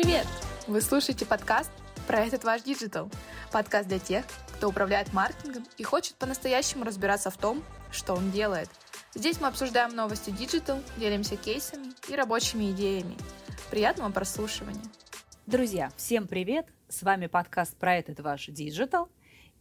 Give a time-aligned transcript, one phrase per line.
[0.00, 0.28] привет!
[0.68, 1.72] Вы слушаете подкаст
[2.06, 3.10] про этот ваш диджитал.
[3.50, 4.24] Подкаст для тех,
[4.54, 8.70] кто управляет маркетингом и хочет по-настоящему разбираться в том, что он делает.
[9.16, 13.16] Здесь мы обсуждаем новости диджитал, делимся кейсами и рабочими идеями.
[13.72, 14.84] Приятного прослушивания!
[15.46, 16.66] Друзья, всем привет!
[16.88, 19.08] С вами подкаст про этот ваш диджитал.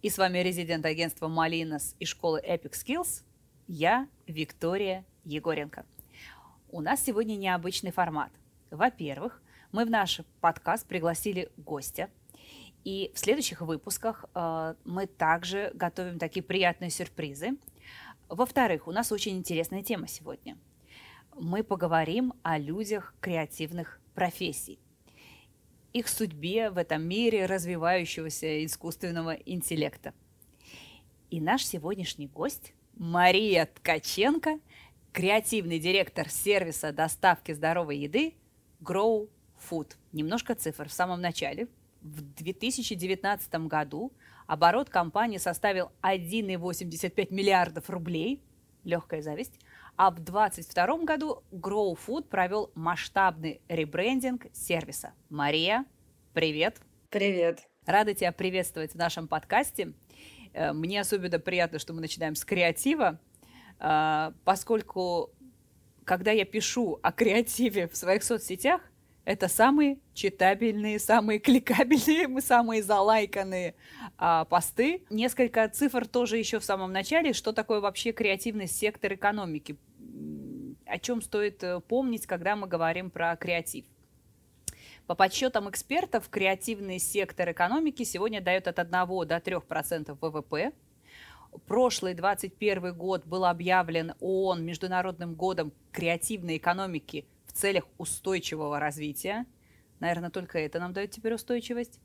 [0.04, 3.24] И с вами резидент агентства Molinos и школы Epic Skills.
[3.68, 5.84] Я Виктория Егоренко.
[6.70, 8.30] У нас сегодня необычный формат.
[8.70, 12.10] Во-первых, мы в наш подкаст пригласили гостя.
[12.84, 17.58] И в следующих выпусках э, мы также готовим такие приятные сюрпризы.
[18.30, 20.58] Во-вторых, у нас очень интересная тема сегодня.
[21.38, 24.80] Мы поговорим о людях креативных профессий,
[25.94, 30.14] их судьбе в этом мире развивающегося искусственного интеллекта.
[31.30, 34.60] И наш сегодняшний гость Мария Ткаченко,
[35.12, 38.36] креативный директор сервиса доставки здоровой еды
[38.82, 39.30] Grow
[39.70, 39.96] Food.
[40.14, 40.88] Немножко цифр.
[40.88, 41.68] В самом начале,
[42.02, 44.12] в 2019 году,
[44.46, 48.42] оборот компании составил 1,85 миллиардов рублей.
[48.84, 49.60] Легкая зависть.
[49.98, 55.14] А в 2022 году Grow Food провел масштабный ребрендинг сервиса.
[55.30, 55.86] Мария,
[56.34, 56.78] привет.
[57.10, 57.68] Привет.
[57.86, 59.94] Рада тебя приветствовать в нашем подкасте.
[60.54, 63.20] Э, мне особенно приятно, что мы начинаем с креатива,
[63.80, 65.32] э, поскольку
[66.04, 68.82] когда я пишу о креативе в своих соцсетях,
[69.28, 73.76] это самые читабельные, самые кликабельные, мы самые залайканные
[74.18, 75.04] а, посты.
[75.10, 77.34] Несколько цифр тоже еще в самом начале.
[77.34, 79.76] Что такое вообще креативный сектор экономики?
[80.86, 83.84] О чем стоит э, помнить, когда мы говорим про креатив?
[85.08, 90.72] По подсчетам экспертов, креативный сектор экономики сегодня дает от 1 до 3% ВВП.
[91.66, 97.26] Прошлый 21 год был объявлен ООН Международным годом креативной экономики–
[97.58, 99.46] целях устойчивого развития.
[100.00, 102.00] Наверное, только это нам дает теперь устойчивость.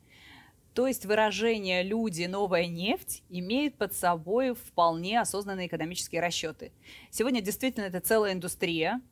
[0.75, 6.73] То есть выражение «люди, новая нефть» имеет под собой вполне осознанные экономические расчеты.
[7.11, 9.03] Сегодня действительно это целая индустрия,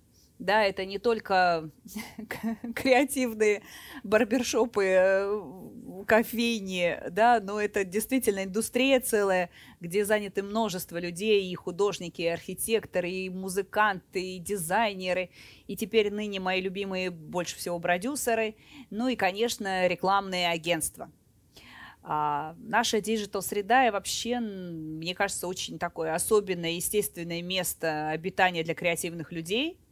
[0.40, 1.70] да, это не только
[2.74, 3.62] креативные
[4.02, 5.42] барбершопы, э,
[6.06, 13.10] кофейни, да, но это действительно индустрия целая, где заняты множество людей, и художники, и архитекторы,
[13.10, 15.28] и музыканты, и дизайнеры,
[15.66, 18.56] и теперь ныне мои любимые больше всего продюсеры,
[18.88, 21.10] ну и, конечно, рекламные агентства.
[22.02, 29.32] А, наша диджитал-среда и вообще, мне кажется, очень такое особенное, естественное место обитания для креативных
[29.32, 29.78] людей–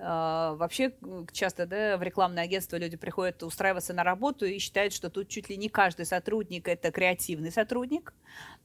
[0.00, 0.94] вообще
[1.32, 5.48] часто да, в рекламное агентство люди приходят устраиваться на работу и считают, что тут чуть
[5.48, 8.14] ли не каждый сотрудник это креативный сотрудник.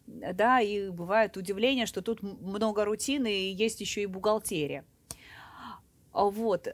[0.05, 4.85] Да, и бывает удивление, что тут много рутины и есть еще и бухгалтерия.
[6.11, 6.67] Вот.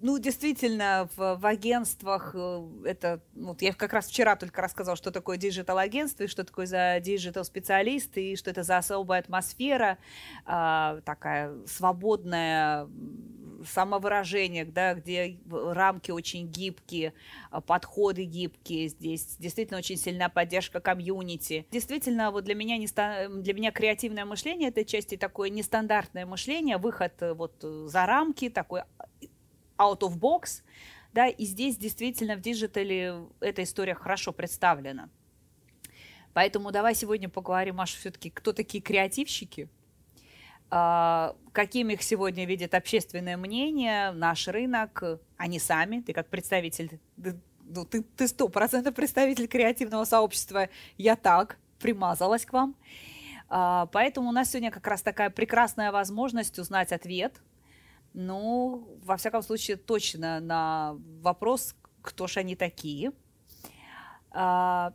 [0.00, 3.20] Ну, действительно, в, в агентствах э, это...
[3.34, 8.16] Вот я как раз вчера только рассказала, что такое диджитал-агентство, и что такое за диджитал-специалист,
[8.16, 9.98] и что это за особая атмосфера,
[10.46, 12.88] э, такая свободная
[13.66, 17.12] самовыражение, да, где рамки очень гибкие,
[17.50, 21.66] а, подходы гибкие здесь, действительно очень сильная поддержка комьюнити.
[21.70, 27.14] Действительно, вот для меня, не, для меня креативное мышление– это части такое нестандартное мышление, выход
[27.20, 28.82] э, вот за рамки, такой
[29.78, 30.62] out of box,
[31.12, 35.08] да, и здесь действительно в диджитале эта история хорошо представлена.
[36.34, 39.68] Поэтому давай сегодня поговорим, Маша, все-таки, кто такие креативщики,
[40.70, 45.02] а, каким их сегодня видит общественное мнение, наш рынок,
[45.36, 52.44] они сами, ты как представитель, ну, ты сто процентов представитель креативного сообщества, я так примазалась
[52.44, 52.76] к вам.
[53.48, 57.40] А, поэтому у нас сегодня как раз такая прекрасная возможность узнать ответ
[58.14, 63.12] ну, во всяком случае, точно на вопрос, кто же они такие.
[64.30, 64.92] А,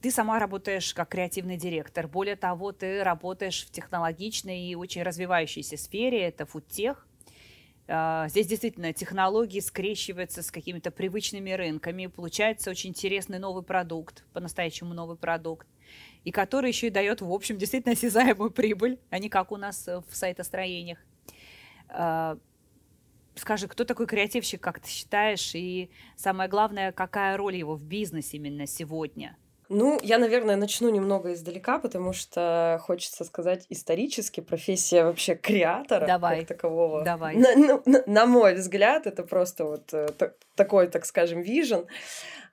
[0.00, 2.06] ты сама работаешь как креативный директор.
[2.06, 6.22] Более того, ты работаешь в технологичной и очень развивающейся сфере.
[6.22, 7.06] Это фудтех.
[7.88, 12.06] А, здесь действительно технологии скрещиваются с какими-то привычными рынками.
[12.06, 15.66] Получается очень интересный новый продукт, по-настоящему новый продукт.
[16.24, 19.86] И который еще и дает, в общем, действительно осязаемую прибыль, а не как у нас
[19.86, 20.98] в сайтостроениях.
[21.88, 22.38] А,
[23.34, 28.36] скажи, кто такой креативщик, как ты считаешь, и самое главное, какая роль его в бизнесе
[28.36, 29.36] именно сегодня?
[29.68, 36.40] Ну, я, наверное, начну немного издалека, потому что хочется сказать исторически профессия вообще креатора Давай.
[36.40, 37.02] как такового.
[37.02, 37.36] Давай.
[37.36, 40.08] На, на, на мой взгляд, это просто вот э,
[40.54, 41.86] такой, так скажем, вижен.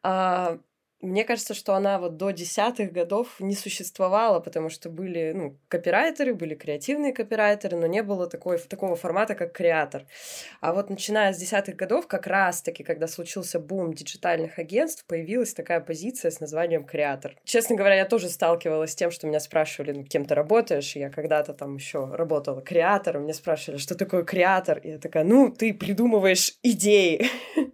[0.02, 0.58] А,
[1.04, 6.34] мне кажется, что она вот до десятых годов не существовала, потому что были, ну, копирайтеры,
[6.34, 10.06] были креативные копирайтеры, но не было такой, такого формата, как креатор.
[10.62, 15.82] А вот начиная с десятых годов, как раз-таки, когда случился бум диджитальных агентств, появилась такая
[15.82, 17.36] позиция с названием креатор.
[17.44, 20.96] Честно говоря, я тоже сталкивалась с тем, что меня спрашивали, ну, кем ты работаешь?
[20.96, 24.78] Я когда-то там еще работала креатором, меня спрашивали, что такое креатор?
[24.80, 27.28] И я такая, ну, ты придумываешь идеи.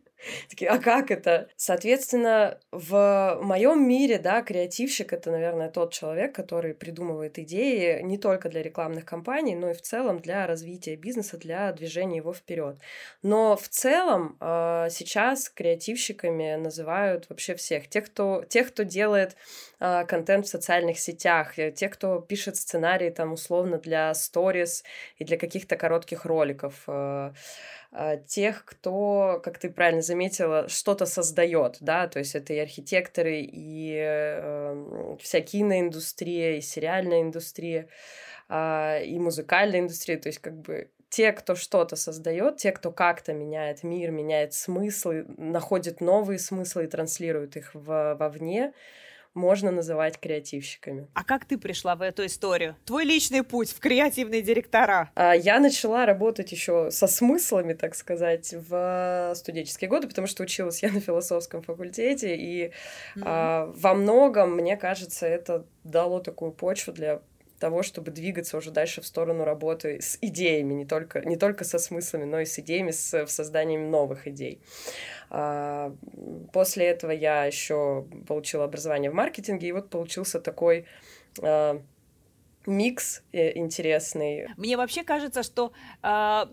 [0.50, 1.48] Такие, а как это?
[1.56, 8.50] Соответственно, в моем мире, да, креативщик это, наверное, тот человек, который придумывает идеи не только
[8.50, 12.78] для рекламных кампаний, но и в целом для развития бизнеса, для движения его вперед.
[13.24, 17.88] Но в целом а, сейчас креативщиками называют вообще всех.
[17.88, 19.36] Тех, кто, тех, кто делает
[19.80, 24.84] а, контент в социальных сетях, э, тех, кто пишет сценарии там условно для сторис
[25.18, 27.34] и для каких-то коротких роликов а,
[28.28, 33.96] тех, кто, как ты правильно заметила, что-то создает, да, то есть это и архитекторы, и
[34.00, 37.88] э, вся киноиндустрия, и сериальная индустрия,
[38.48, 43.34] э, и музыкальная индустрия, то есть как бы те, кто что-то создает, те, кто как-то
[43.34, 48.74] меняет мир, меняет смыслы, находит новые смыслы и транслирует их в, вовне,
[49.34, 51.08] можно называть креативщиками.
[51.14, 52.76] А как ты пришла в эту историю?
[52.86, 55.12] Твой личный путь в креативные директора?
[55.16, 60.82] А, я начала работать еще со смыслами, так сказать, в студенческие годы, потому что училась
[60.84, 62.72] я на философском факультете, и
[63.16, 63.74] mm-hmm.
[63.76, 67.22] во многом, мне кажется, это дало такую почву для
[67.60, 71.78] того, чтобы двигаться уже дальше в сторону работы с идеями, не только, не только со
[71.78, 74.62] смыслами, но и с идеями, с, созданием новых идей.
[75.30, 75.94] А,
[76.52, 80.86] после этого я еще получила образование в маркетинге, и вот получился такой
[81.42, 81.82] а,
[82.66, 84.48] микс э, интересный.
[84.58, 85.72] Мне вообще кажется, что
[86.02, 86.50] а,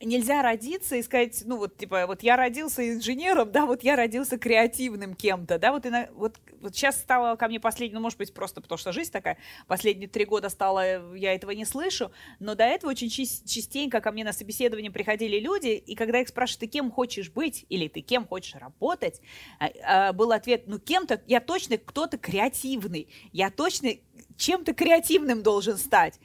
[0.00, 4.38] нельзя родиться и сказать, ну вот типа, вот я родился инженером, да, вот я родился
[4.38, 8.18] креативным кем-то, да, вот, и на, вот, вот сейчас стало ко мне последний, ну может
[8.18, 12.54] быть просто потому что жизнь такая, последние три года стало, я этого не слышу, но
[12.54, 16.66] до этого очень частенько ко мне на собеседование приходили люди, и когда их спрашивают, ты
[16.66, 19.20] кем хочешь быть или ты кем хочешь работать,
[19.58, 23.90] а, а, был ответ, ну кем-то, я точно кто-то креативный, я точно
[24.36, 26.18] чем-то креативным должен стать.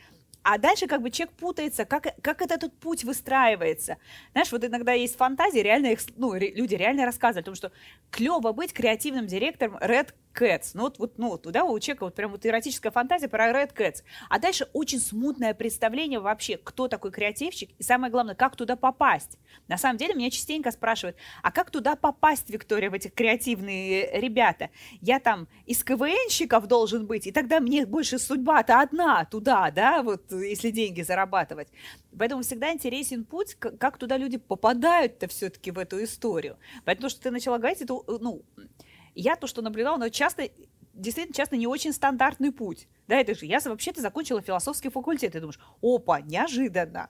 [0.43, 3.97] А дальше как бы человек путается, как, как этот путь выстраивается.
[4.33, 7.71] Знаешь, вот иногда есть фантазии, реально их, ну, люди реально рассказывают о том, что
[8.11, 10.71] клево быть креативным директором Red Cats.
[10.73, 14.03] Ну вот, вот, ну, туда у человека вот прям вот эротическая фантазия про Red Cats.
[14.29, 19.37] А дальше очень смутное представление вообще, кто такой креативщик, и самое главное, как туда попасть.
[19.67, 24.69] На самом деле меня частенько спрашивают, а как туда попасть, Виктория, в этих креативные ребята?
[25.01, 30.31] Я там из КВНщиков должен быть, и тогда мне больше судьба-то одна туда, да, вот
[30.31, 31.69] если деньги зарабатывать.
[32.17, 36.57] Поэтому всегда интересен путь, как туда люди попадают-то все-таки в эту историю.
[36.85, 38.43] Поэтому, что ты начала говорить, это, ну,
[39.15, 40.49] я то, что наблюдала, но часто
[40.93, 42.87] действительно часто не очень стандартный путь.
[43.07, 45.33] Да, это же я вообще-то закончила философский факультет.
[45.33, 47.09] Ты думаешь, опа, неожиданно.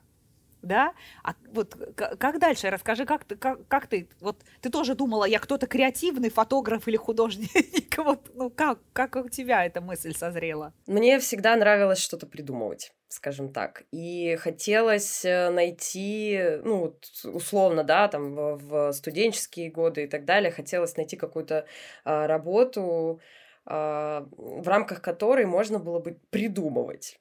[0.62, 0.94] Да?
[1.22, 2.70] А вот как дальше?
[2.70, 6.96] Расскажи, как ты, как, как ты, вот ты тоже думала, я кто-то креативный фотограф или
[6.96, 7.50] художник?
[7.98, 10.72] вот, ну как, как у тебя эта мысль созрела?
[10.86, 13.84] Мне всегда нравилось что-то придумывать скажем так.
[13.92, 20.96] И хотелось э, найти, ну, условно, да, там в, студенческие годы и так далее, хотелось
[20.96, 21.66] найти какую-то
[22.04, 23.20] а, работу,
[23.66, 27.18] а, в рамках которой можно было бы придумывать.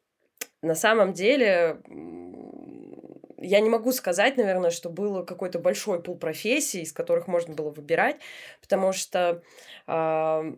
[0.61, 1.81] На самом деле,
[3.37, 7.69] я не могу сказать, наверное, что был какой-то большой пул профессий, из которых можно было
[7.69, 8.17] выбирать,
[8.61, 9.43] потому что
[9.87, 10.53] э,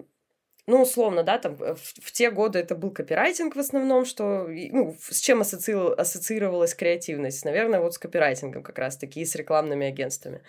[0.67, 4.95] ну, условно, да, там в, в те годы это был копирайтинг в основном, что, ну,
[4.99, 5.73] с чем ассоци...
[5.73, 7.45] ассоциировалась креативность?
[7.45, 10.41] Наверное, вот с копирайтингом как раз-таки и с рекламными агентствами.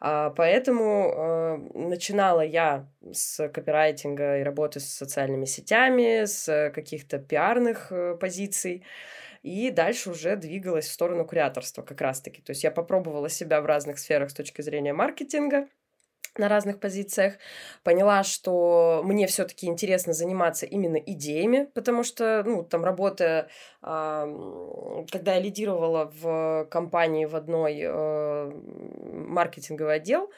[0.00, 7.92] А, поэтому а, начинала я с копирайтинга и работы с социальными сетями, с каких-то пиарных
[7.92, 8.82] э, позиций,
[9.42, 12.40] и дальше уже двигалась в сторону кураторства как раз-таки.
[12.40, 15.68] То есть я попробовала себя в разных сферах с точки зрения маркетинга,
[16.38, 17.34] на разных позициях,
[17.82, 23.48] поняла, что мне все-таки интересно заниматься именно идеями, потому что, ну, там работая,
[23.82, 28.52] э, когда я лидировала в компании в одной э,
[29.12, 30.30] маркетинговый отдел,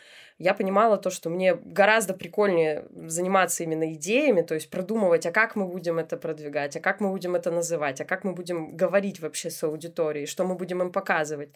[0.43, 5.55] я понимала то, что мне гораздо прикольнее заниматься именно идеями, то есть продумывать, а как
[5.55, 9.21] мы будем это продвигать, а как мы будем это называть, а как мы будем говорить
[9.21, 11.51] вообще с аудиторией, что мы будем им показывать,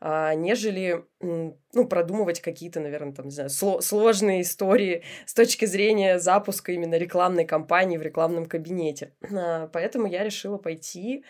[0.00, 6.72] а, нежели ну, продумывать какие-то, наверное, там, не знаю, сложные истории с точки зрения запуска
[6.72, 9.14] именно рекламной кампании в рекламном кабинете.
[9.32, 11.24] А, поэтому я решила пойти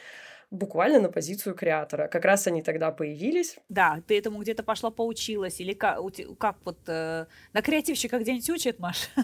[0.50, 2.08] буквально на позицию креатора.
[2.08, 3.56] Как раз они тогда появились.
[3.68, 5.98] Да, ты этому где-то пошла поучилась, или как,
[6.38, 9.08] как вот э, на креативщика где-нибудь учат, Маш?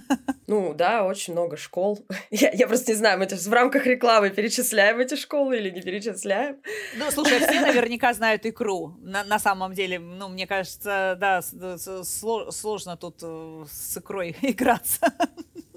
[0.49, 2.07] Ну, да, очень много школ.
[2.31, 6.59] Я, я просто не знаю, мы в рамках рекламы перечисляем эти школы или не перечисляем.
[6.97, 8.95] Ну, слушай, все наверняка знают икру.
[9.01, 15.13] На, на самом деле, ну, мне кажется, да, сложно тут э, с икрой играться.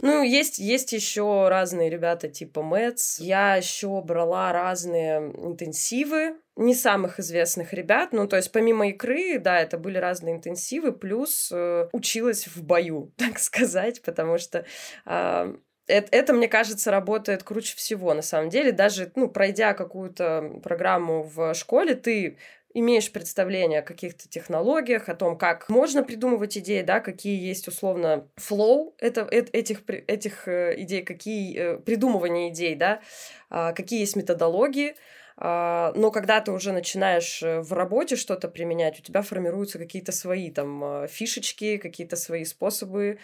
[0.02, 3.20] Ну, есть, есть еще разные ребята типа Мэтс.
[3.20, 8.14] Я еще брала разные интенсивы, не самых известных ребят.
[8.14, 13.14] Ну, то есть, помимо игры, да, это были разные интенсивы, плюс э, училась в бою,
[13.18, 14.66] так сказать, потому что
[15.06, 15.54] э,
[15.88, 18.72] это, это, мне кажется, работает круче всего, на самом деле.
[18.72, 22.38] Даже, ну, пройдя какую-то программу в школе, ты
[22.74, 28.28] имеешь представление о каких-то технологиях, о том, как можно придумывать идеи, да, какие есть условно
[28.36, 33.02] флоу это, это, этих, этих э, идей, какие э, придумывания идей, да,
[33.50, 34.96] а, какие есть методологии,
[35.42, 40.52] но когда ты уже начинаешь э, в работе что-то применять, у тебя формируются какие-то свои
[40.52, 43.20] там а, фишечки, какие-то свои способы,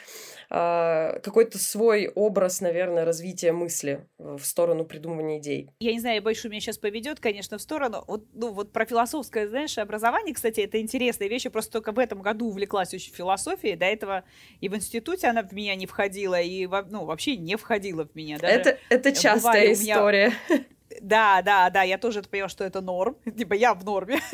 [0.50, 5.70] а, какой-то свой образ, наверное, развития мысли в сторону придумывания идей.
[5.80, 8.06] Я не знаю, больше меня сейчас поведет, конечно, в сторону.
[8.08, 11.44] Вот, ну, вот про философское, знаешь, образование, кстати, это интересная вещь.
[11.44, 13.76] Я просто только в этом году увлеклась очень философией.
[13.76, 14.24] До этого
[14.62, 18.40] и в институте она в меня не входила, и ну, вообще не входила в меня.
[18.40, 20.32] Даже это, это частая история.
[21.02, 23.18] Да, да, да, я тоже поняла, что это норм.
[23.38, 24.20] Типа я в норме.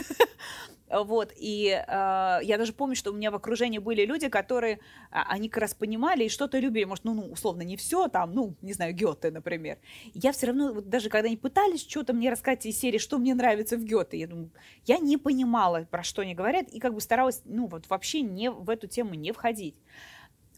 [0.93, 4.79] Вот, и э, я даже помню, что у меня в окружении были люди, которые,
[5.09, 8.33] а, они как раз понимали и что-то любили, может, ну, ну, условно, не все там,
[8.33, 9.77] ну, не знаю, Гёте, например.
[10.13, 13.33] Я все равно, вот даже когда они пытались что-то мне рассказать из серии, что мне
[13.33, 14.51] нравится в Гёте, я думаю,
[14.85, 18.51] я не понимала, про что они говорят, и как бы старалась, ну, вот вообще не
[18.51, 19.75] в эту тему не входить.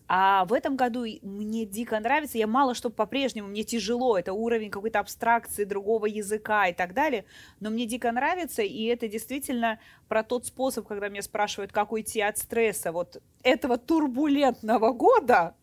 [0.07, 4.69] А в этом году мне дико нравится, я мало что по-прежнему, мне тяжело, это уровень
[4.69, 7.25] какой-то абстракции другого языка и так далее,
[7.59, 12.21] но мне дико нравится, и это действительно про тот способ, когда меня спрашивают, как уйти
[12.21, 15.55] от стресса, вот этого турбулентного года,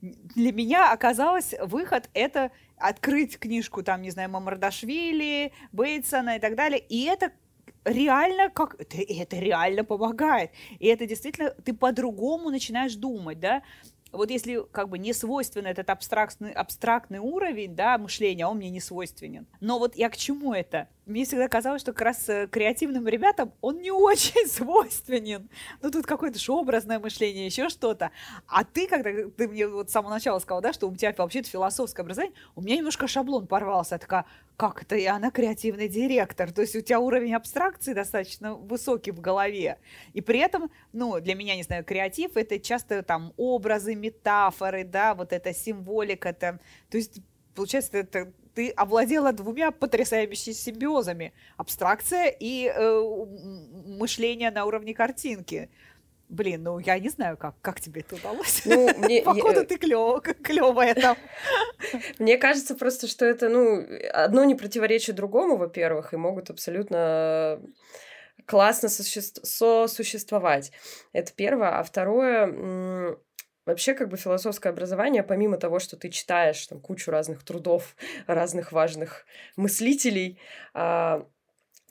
[0.00, 6.78] для меня оказалось выход это открыть книжку, там, не знаю, Мамардашвили, Бейтсона и так далее,
[6.78, 7.32] и это
[7.84, 10.50] реально как это, это реально помогает.
[10.78, 13.62] И это действительно ты по-другому начинаешь думать, да
[14.12, 18.80] вот если как бы не свойствен этот абстрактный, абстрактный уровень да, мышления, он мне не
[18.80, 19.46] свойственен.
[19.60, 20.88] Но вот я к чему это?
[21.10, 25.50] Мне всегда казалось, что как раз э, креативным ребятам он не очень свойственен.
[25.82, 28.12] Ну, тут какое-то же образное мышление, еще что-то.
[28.46, 31.48] А ты, когда ты мне вот с самого начала сказала, да, что у тебя вообще-то
[31.48, 33.96] философское образование, у меня немножко шаблон порвался.
[33.96, 34.24] Я такая,
[34.56, 34.94] как это?
[34.94, 36.52] И она креативный директор.
[36.52, 39.78] То есть у тебя уровень абстракции достаточно высокий в голове.
[40.12, 45.16] И при этом, ну, для меня, не знаю, креатив— это часто там образы, метафоры, да,
[45.16, 46.28] вот эта символика.
[46.28, 47.20] Это, то есть,
[47.56, 51.32] получается, это ты овладела двумя потрясающими симбиозами.
[51.56, 53.26] Абстракция и э,
[53.86, 55.70] мышление на уровне картинки.
[56.30, 58.62] Блин, ну я не знаю, как, как тебе это удалось.
[58.64, 59.64] Ну, мне, Походу, я...
[59.64, 61.16] ты клёв, клёвая там.
[62.20, 67.60] Мне кажется просто, что это, ну, одно не противоречит другому, во-первых, и могут абсолютно
[68.46, 70.70] классно сосуществовать.
[71.12, 71.78] Это первое.
[71.78, 73.16] А второе,
[73.70, 77.96] Вообще, как бы философское образование, помимо того, что ты читаешь там кучу разных трудов
[78.26, 80.38] разных важных мыслителей,
[80.74, 81.26] а,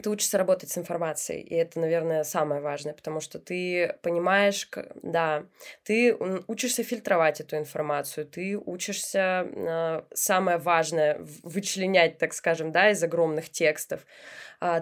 [0.02, 4.70] ты учишься работать с информацией, и это, наверное, самое важное, потому что ты понимаешь,
[5.04, 5.46] да,
[5.84, 6.16] ты
[6.48, 13.50] учишься фильтровать эту информацию, ты учишься э, самое важное вычленять, так скажем, да, из огромных
[13.50, 14.06] текстов,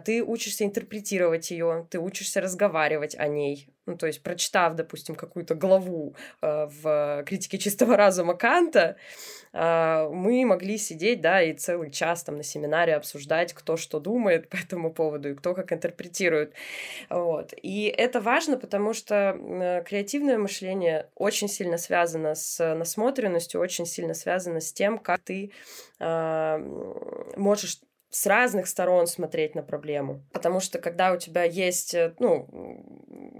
[0.06, 5.56] ты учишься интерпретировать ее, ты учишься разговаривать о ней, ну, то есть, прочитав, допустим, какую-то
[5.56, 8.98] главу э, в критике чистого разума Канта,
[9.54, 14.50] э, мы могли сидеть, да, и целый час там на семинаре обсуждать, кто что думает
[14.50, 16.54] по этому поводу и кто как интерпретирует.
[17.10, 17.54] Вот.
[17.62, 24.60] И это важно, потому что креативное мышление очень сильно связано с насмотренностью, очень сильно связано
[24.60, 25.52] с тем, как ты
[26.00, 26.58] э,
[27.38, 30.24] можешь с разных сторон смотреть на проблему.
[30.32, 32.48] Потому что когда у тебя есть, э, ну,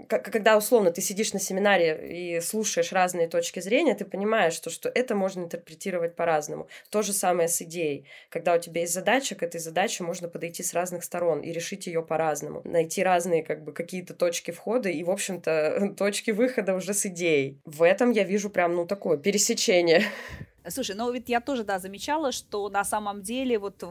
[0.08, 4.88] когда условно ты сидишь на семинаре и слушаешь разные точки зрения, ты понимаешь, что, что
[4.88, 6.68] это можно интерпретировать по-разному.
[6.90, 8.06] То же самое с идеей.
[8.28, 11.86] Когда у тебя есть задача, к этой задаче можно подойти с разных сторон и решить
[11.86, 12.60] ее по-разному.
[12.64, 17.58] Найти разные как бы какие-то точки входа и, в общем-то, точки выхода уже с идеей.
[17.64, 20.02] В этом я вижу прям, ну, такое пересечение.
[20.68, 23.82] Слушай, ну ведь я тоже, да, замечала, что на самом деле вот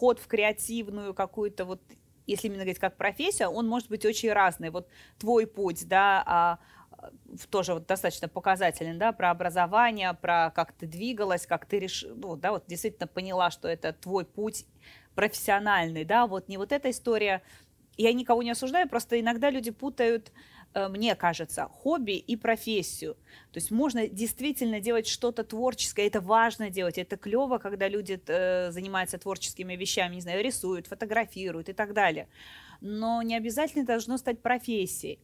[0.00, 1.82] вход в креативную какую-то вот
[2.26, 4.70] если именно говорить как профессия, он может быть очень разный.
[4.70, 4.88] Вот
[5.18, 6.58] твой путь, да, а,
[7.50, 12.36] тоже вот достаточно показателен, да, про образование, про как ты двигалась, как ты решила, ну,
[12.36, 14.64] да, вот действительно поняла, что это твой путь
[15.14, 17.42] профессиональный, да, вот не вот эта история.
[17.98, 20.32] Я никого не осуждаю, просто иногда люди путают
[20.74, 23.14] мне кажется, хобби и профессию.
[23.52, 28.70] То есть можно действительно делать что-то творческое, это важно делать, это клево, когда люди э,
[28.70, 32.28] занимаются творческими вещами, не знаю, рисуют, фотографируют и так далее.
[32.80, 35.18] Но не обязательно должно стать профессией.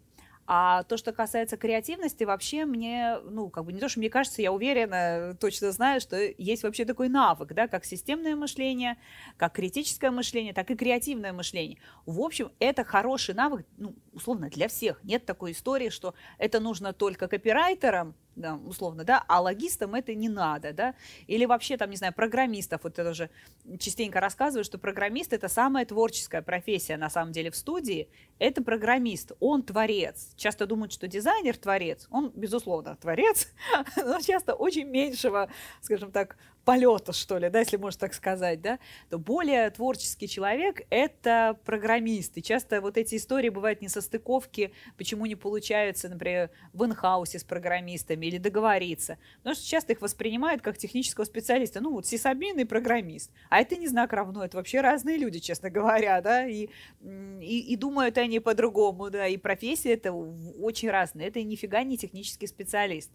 [0.47, 4.43] А то, что касается креативности, вообще мне, ну, как бы не то, что мне кажется,
[4.43, 8.97] я уверена, точно знаю, что есть вообще такой навык, да, как системное мышление,
[9.37, 11.79] как критическое мышление, так и креативное мышление.
[12.05, 15.03] В общем, это хороший навык, ну, условно, для всех.
[15.03, 20.28] Нет такой истории, что это нужно только копирайтерам, да, условно, да, а логистам это не
[20.28, 20.95] надо, да,
[21.26, 23.31] или вообще там, не знаю, программистов, вот это уже
[23.78, 29.33] частенько рассказываю, что программист это самая творческая профессия на самом деле в студии, это программист,
[29.40, 30.33] он творец.
[30.37, 33.49] Часто думают, что дизайнер творец, он, безусловно, творец,
[33.97, 35.50] но часто очень меньшего,
[35.81, 40.82] скажем так, полета, что ли, да, если можно так сказать, да, то более творческий человек–
[40.90, 42.37] это программист.
[42.37, 47.38] И часто вот эти истории бывают не со стыковки, почему не получается, например, в инхаусе
[47.38, 49.16] с программистами или договориться.
[49.38, 51.80] Потому что часто их воспринимают как технического специалиста.
[51.80, 53.30] Ну, вот сисадмин и программист.
[53.49, 56.68] А это не знак равно, это вообще разные люди, честно говоря, да, и,
[57.40, 61.28] и, и думают они по-другому, да, и профессия это очень разная.
[61.28, 63.12] Это нифига не технический специалист.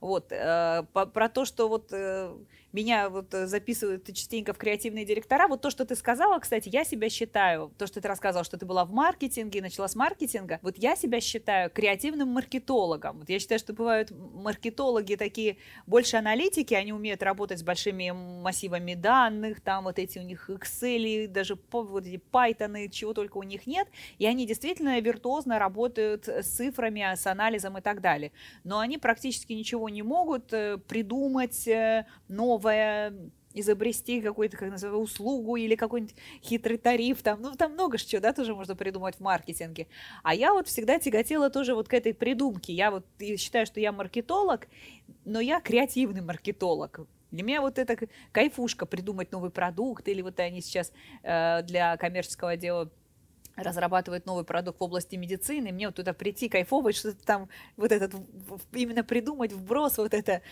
[0.00, 2.34] Вот, э, про то, что вот э,
[2.72, 5.48] меня вот э, записывают частенько в креативные директора.
[5.48, 8.66] Вот то, что ты сказала, кстати, я себя считаю, то, что ты рассказывала, что ты
[8.66, 13.18] была в маркетинге начала с маркетинга, вот я себя считаю креативным маркетологом.
[13.18, 18.94] Вот я считаю, что бывают маркетологи такие больше аналитики, они умеют работать с большими массивами
[18.94, 23.66] данных, там вот эти у них Excel, даже вот эти Python, чего только у них
[23.66, 23.88] нет,
[24.18, 28.32] и они действительно виртуозно работают с цифрами, с анализом и так далее.
[28.64, 33.12] Но они практически ничего не могут э, придумать э, новое,
[33.54, 38.32] изобрести какую-то, как называю, услугу или какой-нибудь хитрый тариф, там, ну, там много чего, да,
[38.32, 39.88] тоже можно придумать в маркетинге.
[40.22, 42.72] А я вот всегда тяготела тоже вот к этой придумке.
[42.72, 44.68] Я вот считаю, что я маркетолог,
[45.24, 47.00] но я креативный маркетолог.
[47.30, 47.96] Для меня вот это
[48.32, 50.92] кайфушка придумать новый продукт, или вот они сейчас
[51.22, 52.90] э, для коммерческого отдела
[53.62, 58.14] разрабатывает новый продукт в области медицины, мне вот туда прийти, кайфовать, что-то там, вот этот,
[58.72, 60.42] именно придумать вброс, вот это,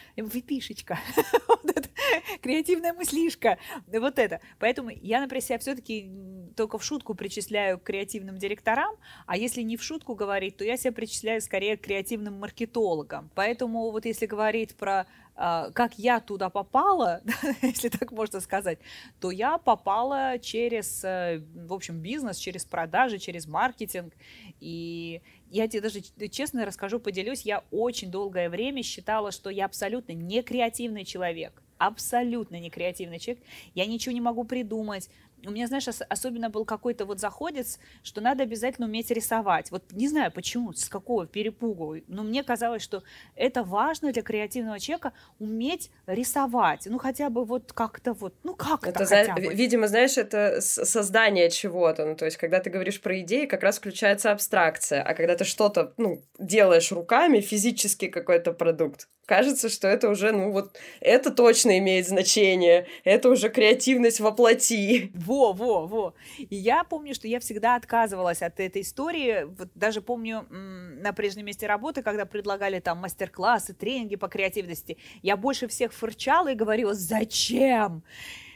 [1.49, 1.78] вот это,
[2.43, 4.41] креативная мыслишка, вот это.
[4.59, 6.11] Поэтому я, например, себя все-таки
[6.57, 10.77] только в шутку причисляю к креативным директорам, а если не в шутку говорить, то я
[10.77, 13.31] себя причисляю скорее к креативным маркетологам.
[13.35, 15.07] Поэтому вот если говорить про
[15.41, 17.23] а, как я туда попала,
[17.63, 18.81] если так можно сказать,
[19.21, 24.15] то я попала через, э, в общем, бизнес, через продажи, через маркетинг.
[24.59, 30.11] И я тебе даже честно расскажу, поделюсь, я очень долгое время считала, что я абсолютно
[30.11, 33.43] не креативный человек абсолютно не креативный человек,
[33.75, 35.09] я ничего не могу придумать,
[35.47, 39.71] у меня, знаешь, особенно был какой-то вот заходец, что надо обязательно уметь рисовать.
[39.71, 43.03] Вот не знаю почему, с какого перепугу, но мне казалось, что
[43.37, 46.87] это важно для креативного человека уметь рисовать.
[46.87, 49.35] Ну, хотя бы вот как-то вот, ну, как это за...
[49.37, 52.05] Видимо, знаешь, это создание чего-то.
[52.05, 55.03] Ну, то есть, когда ты говоришь про идеи, как раз включается абстракция.
[55.03, 60.51] А когда ты что-то, ну, делаешь руками, физически какой-то продукт, кажется, что это уже, ну,
[60.51, 62.87] вот, это точно имеет значение.
[63.05, 65.13] Это уже креативность воплоти.
[65.29, 66.15] Во, во, во.
[66.39, 69.45] И я помню, что я всегда отказывалась от этой истории.
[69.45, 75.37] Вот даже помню на прежнем месте работы, когда предлагали там мастер-классы, тренинги по креативности, я
[75.37, 78.03] больше всех фырчала и говорила, зачем?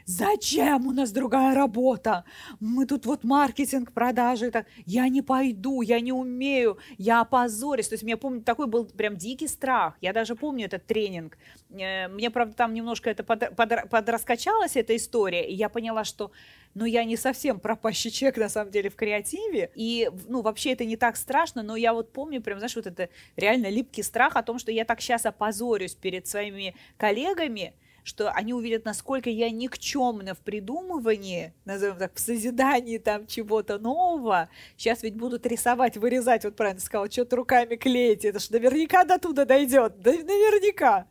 [0.05, 2.25] Зачем у нас другая работа?
[2.61, 4.51] Мы тут вот маркетинг, продажи.
[4.51, 4.67] Так.
[4.87, 7.88] Я не пойду, я не умею, я опозорюсь.
[7.88, 9.95] То есть, я помню, такой был прям дикий страх.
[10.01, 11.38] Я даже помню этот тренинг.
[11.71, 16.33] Э, мне, правда, там немножко это под, под, подраскачалась, эта история, и я поняла, что
[16.75, 19.71] ну, я не совсем пропащий человек, на самом деле, в креативе.
[19.75, 23.09] И, ну, вообще это не так страшно, но я вот помню, прям, знаешь, вот это
[23.37, 28.53] реально липкий страх о том, что я так сейчас опозорюсь перед своими коллегами, что они
[28.53, 34.49] увидят, насколько я никчемна в придумывании, назовем так, в созидании там чего-то нового.
[34.77, 39.19] Сейчас ведь будут рисовать, вырезать, вот правильно сказала, что-то руками клеить, это ж наверняка до
[39.19, 41.07] туда дойдет, да, наверняка.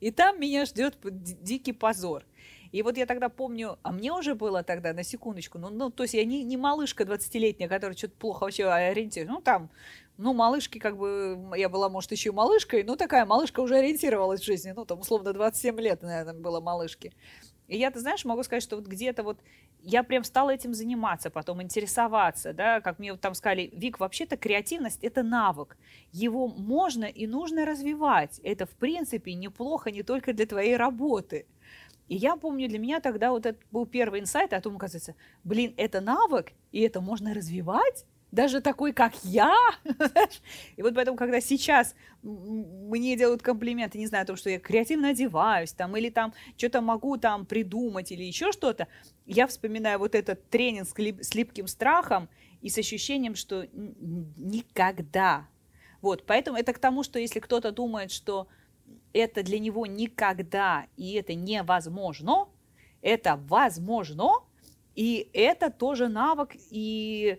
[0.00, 2.24] И там меня ждет дикий позор.
[2.72, 6.04] И вот я тогда помню, а мне уже было тогда, на секундочку, ну, ну то
[6.04, 9.70] есть я не, не малышка 20-летняя, которая что-то плохо вообще ориентируется, ну, там,
[10.18, 14.40] ну, малышки, как бы, я была, может, еще и малышкой, но такая малышка уже ориентировалась
[14.40, 17.12] в жизни, ну, там, условно, 27 лет, наверное, было малышки.
[17.68, 19.38] И я, ты знаешь, могу сказать, что вот где-то вот
[19.82, 24.98] я прям стала этим заниматься, потом интересоваться, да, как мне там сказали, Вик, вообще-то креативность–
[25.02, 25.76] это навык,
[26.12, 31.46] его можно и нужно развивать, это, в принципе, неплохо не только для твоей работы.
[32.08, 35.72] И я помню, для меня тогда вот это был первый инсайт, а потом оказывается, блин,
[35.76, 39.54] это навык, и это можно развивать, даже такой, как я.
[40.76, 45.10] и вот поэтому, когда сейчас мне делают комплименты, не знаю, о том, что я креативно
[45.10, 48.88] одеваюсь, там, или там что-то могу там придумать, или еще что-то,
[49.26, 52.28] я вспоминаю вот этот тренинг с, лип- с липким страхом
[52.62, 55.46] и с ощущением, что никогда.
[56.00, 58.48] Вот, поэтому это к тому, что если кто-то думает, что
[59.12, 62.48] это для него никогда, и это невозможно,
[63.02, 64.30] это возможно,
[64.94, 67.38] и это тоже навык, и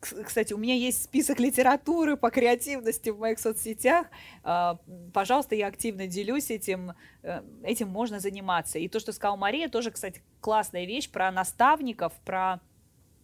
[0.00, 4.06] кстати, у меня есть список литературы по креативности в моих соцсетях.
[4.42, 4.78] А,
[5.12, 6.92] пожалуйста, я активно делюсь этим.
[7.22, 8.78] Э, этим можно заниматься.
[8.78, 12.60] И то, что сказала Мария, тоже, кстати, классная вещь про наставников, про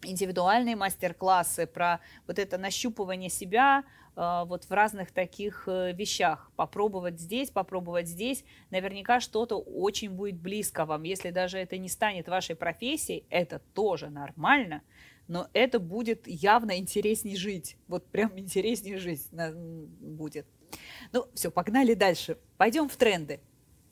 [0.03, 6.51] индивидуальные мастер-классы, про вот это нащупывание себя а, вот в разных таких э, вещах.
[6.57, 8.45] Попробовать здесь, попробовать здесь.
[8.71, 11.05] Наверняка что-то очень будет близко вам.
[11.05, 14.83] Если даже это не станет вашей профессией, это тоже нормально
[15.33, 17.79] но это будет явно интереснее жить.
[17.89, 20.47] Вот прям интереснее жить будет.
[21.11, 22.37] Ну, все, погнали дальше.
[22.59, 23.41] Пойдем в тренды.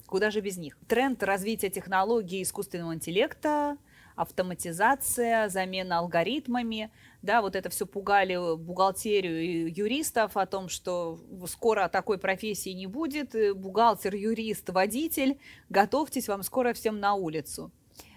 [0.05, 0.77] Куда же без них?
[0.87, 3.79] Тренд развития технологий искусственного интеллекта,
[4.17, 6.91] автоматизация, замена алгоритмами.
[7.23, 12.87] Да, вот это все пугали бухгалтерию и юристов о том, что скоро такой профессии не
[12.87, 13.35] будет.
[13.57, 15.39] Бухгалтер, юрист, водитель,
[15.71, 17.73] готовьтесь, вам скоро всем на улицу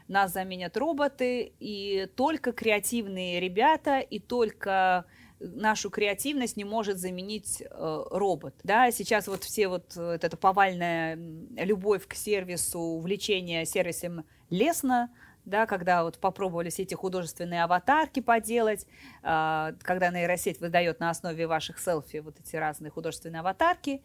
[0.08, 5.06] нас заменят роботы, и только креативные ребята, и только
[5.39, 8.56] нашу креативность не может заменить э, робот.
[8.63, 15.10] Да, сейчас вот все вот, вот эта повальная любовь к сервису, увлечение сервисом лестно,
[15.46, 18.86] да, когда вот попробовали все эти художественные аватарки поделать,
[19.24, 24.02] э, когда нейросеть выдает на основе ваших селфи вот эти разные художественные аватарки,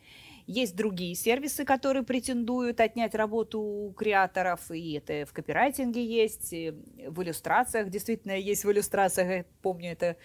[0.48, 7.22] есть другие сервисы, которые претендуют отнять работу у креаторов, и это в копирайтинге есть, в
[7.22, 10.16] иллюстрациях действительно есть в иллюстрациях, я помню, это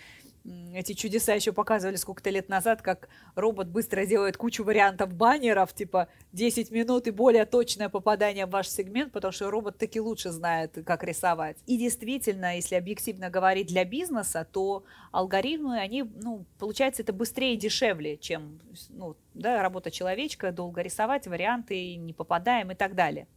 [0.74, 6.10] эти чудеса еще показывали сколько-то лет назад, как робот быстро делает кучу вариантов баннеров, типа
[6.34, 10.78] 10 минут и более точное попадание в ваш сегмент, потому что робот таки лучше знает,
[10.86, 11.58] как рисовать.
[11.66, 17.58] И действительно, если объективно говорить для бизнеса, то алгоритмы, они, ну, получается, это быстрее и
[17.58, 23.28] дешевле, чем ну, да, работа человечка, долго рисовать, варианты не попадаем и так далее.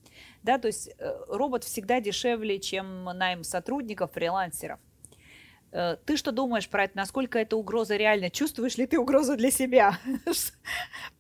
[0.42, 4.81] Да, то есть э, робот всегда дешевле, чем найм сотрудников, фрилансеров.
[5.77, 6.97] Э, ты что думаешь про это?
[6.97, 8.31] Насколько эта угроза реальна?
[8.31, 9.99] Чувствуешь ли ты угрозу для себя?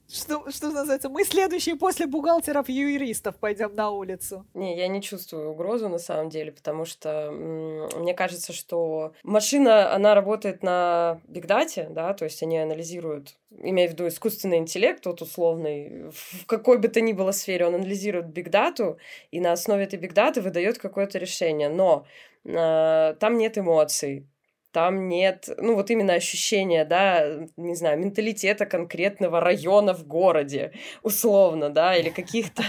[0.08, 4.46] Что, что называется, мы следующие после бухгалтеров юристов пойдем на улицу.
[4.54, 10.14] Не, я не чувствую угрозу на самом деле, потому что мне кажется, что машина, она
[10.14, 16.12] работает на бигдате, да, то есть они анализируют, имея в виду искусственный интеллект, вот условный,
[16.12, 18.98] в какой бы то ни было сфере, он анализирует бигдату,
[19.32, 21.68] и на основе этой бигдаты выдает какое-то решение.
[21.68, 22.06] Но
[22.44, 24.28] э, там нет эмоций,
[24.76, 31.70] там нет, ну вот именно ощущения, да, не знаю, менталитета конкретного района в городе, условно,
[31.70, 32.62] да, или каких-то,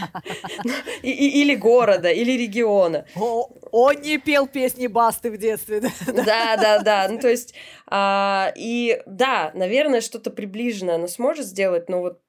[1.04, 3.06] или города, или региона.
[3.14, 6.14] Он не пел песни Басты в детстве, да?
[6.14, 7.54] Да, да, да, ну то есть,
[7.88, 12.22] а, и да, наверное, что-то приближенное оно сможет сделать, но вот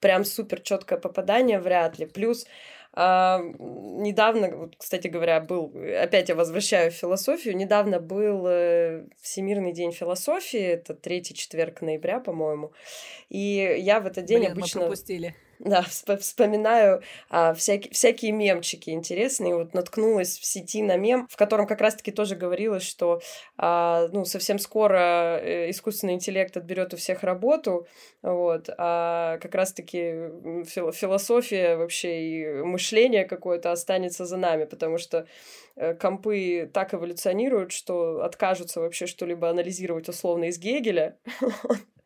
[0.00, 2.04] прям супер четкое попадание вряд ли.
[2.04, 2.44] Плюс
[2.94, 9.92] а, недавно, кстати говоря, был, опять я возвращаю в философию, недавно был э, Всемирный день
[9.92, 12.72] философии, это третий четверг ноября, по-моему,
[13.30, 14.80] и я в этот день Блин, обычно...
[14.80, 15.34] мы пропустили.
[15.64, 15.82] Да,
[16.18, 19.54] вспоминаю а, всякие, всякие мемчики интересные.
[19.54, 23.22] Вот наткнулась в сети на мем, в котором как раз-таки тоже говорилось, что
[23.56, 27.86] а, ну, совсем скоро э, искусственный интеллект отберет у всех работу,
[28.22, 30.30] вот, а как раз-таки
[30.64, 35.28] философия вообще и мышление какое-то останется за нами, потому что
[35.76, 41.18] э, компы так эволюционируют, что откажутся вообще что-либо анализировать условно из Гегеля,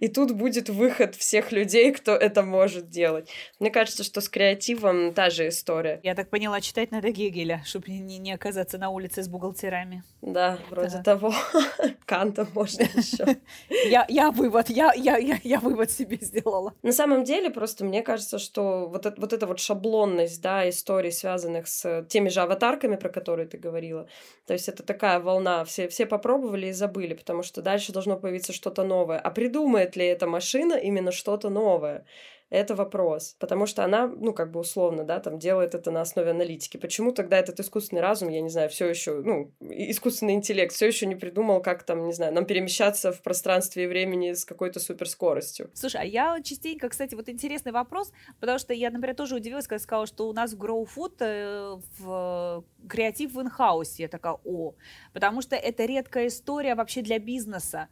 [0.00, 3.28] и тут будет выход всех людей, кто это может делать.
[3.60, 6.00] Мне кажется, что с креативом та же история.
[6.02, 10.02] Я так поняла, читать надо Гегеля, чтобы не, не оказаться на улице с бухгалтерами.
[10.20, 11.02] Да, вроде да.
[11.02, 11.34] того.
[12.04, 13.36] Канта можно еще.
[13.88, 16.72] Я, я вывод, я, я, я, я вывод себе сделала.
[16.82, 21.10] На самом деле, просто мне кажется, что вот, это, вот эта вот шаблонность, да, историй,
[21.10, 24.06] связанных с теми же аватарками, про которые ты говорила,
[24.46, 28.52] то есть это такая волна, все, все попробовали и забыли, потому что дальше должно появиться
[28.52, 29.18] что-то новое.
[29.18, 32.04] А приду придумает ли эта машина именно что-то новое.
[32.52, 33.34] это вопрос.
[33.38, 36.76] Потому что она, ну, как бы условно, да, там делает это на основе аналитики.
[36.76, 41.06] Почему тогда этот искусственный разум, я не знаю, все еще, ну, искусственный интеллект все еще
[41.06, 45.70] не придумал, как там, не знаю, нам перемещаться в пространстве и времени с какой-то суперскоростью?
[45.72, 49.82] Слушай, а я частенько, кстати, вот интересный вопрос, потому что я, например, тоже удивилась, когда
[49.82, 54.02] сказала, что у нас в Grow Food э, в креатив в инхаусе.
[54.02, 54.74] Я такая, о,
[55.14, 57.88] потому что это редкая история вообще для бизнеса.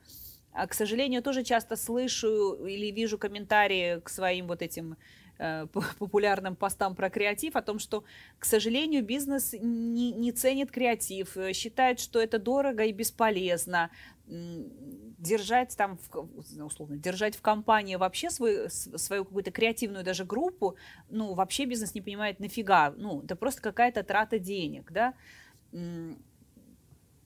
[0.52, 4.96] А, к сожалению, тоже часто слышу или вижу комментарии к своим вот этим
[5.38, 5.66] э,
[5.98, 8.04] популярным постам про креатив о том, что,
[8.38, 13.90] к сожалению, бизнес не, не ценит креатив, э, считает, что это дорого и бесполезно.
[14.26, 20.76] Держать там, в, условно, держать в компании вообще свой, свою какую-то креативную даже группу,
[21.08, 22.94] ну, вообще бизнес не понимает нафига.
[22.96, 25.14] Ну, это просто какая-то трата денег, да.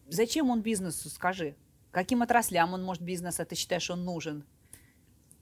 [0.09, 1.57] Зачем он бизнесу, скажи?
[1.95, 4.45] Каким отраслям он может бизнеса, ты считаешь, он нужен?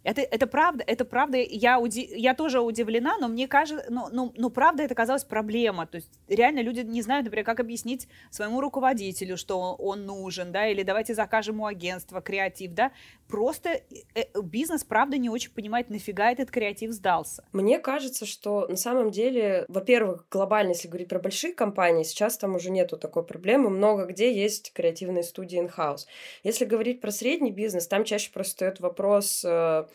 [0.05, 4.35] Это, это правда, это правда, я, уди, я тоже удивлена, но мне кажется, ну, ну,
[4.37, 5.87] ну, правда, это казалось проблема.
[5.87, 10.67] То есть реально люди не знают, например, как объяснить своему руководителю, что он нужен, да,
[10.67, 12.93] или давайте закажем у агентства креатив, да.
[13.33, 13.81] Просто э,
[14.15, 17.43] э, бизнес, правда, не очень понимает, нафига этот креатив сдался.
[17.53, 22.57] Мне кажется, что на самом деле, во-первых, глобально, если говорить про большие компании, сейчас там
[22.57, 26.07] уже нету такой проблемы, много где есть креативные студии in-house.
[26.45, 29.87] Если говорить про средний бизнес, там чаще просто стоит вопрос э,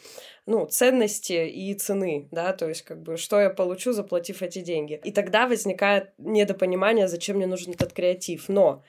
[0.48, 5.00] ну, ценности и цены, да, то есть как бы что я получу, заплатив эти деньги.
[5.04, 8.50] И тогда возникает недопонимание, зачем мне нужен этот креатив.
[8.50, 8.82] Но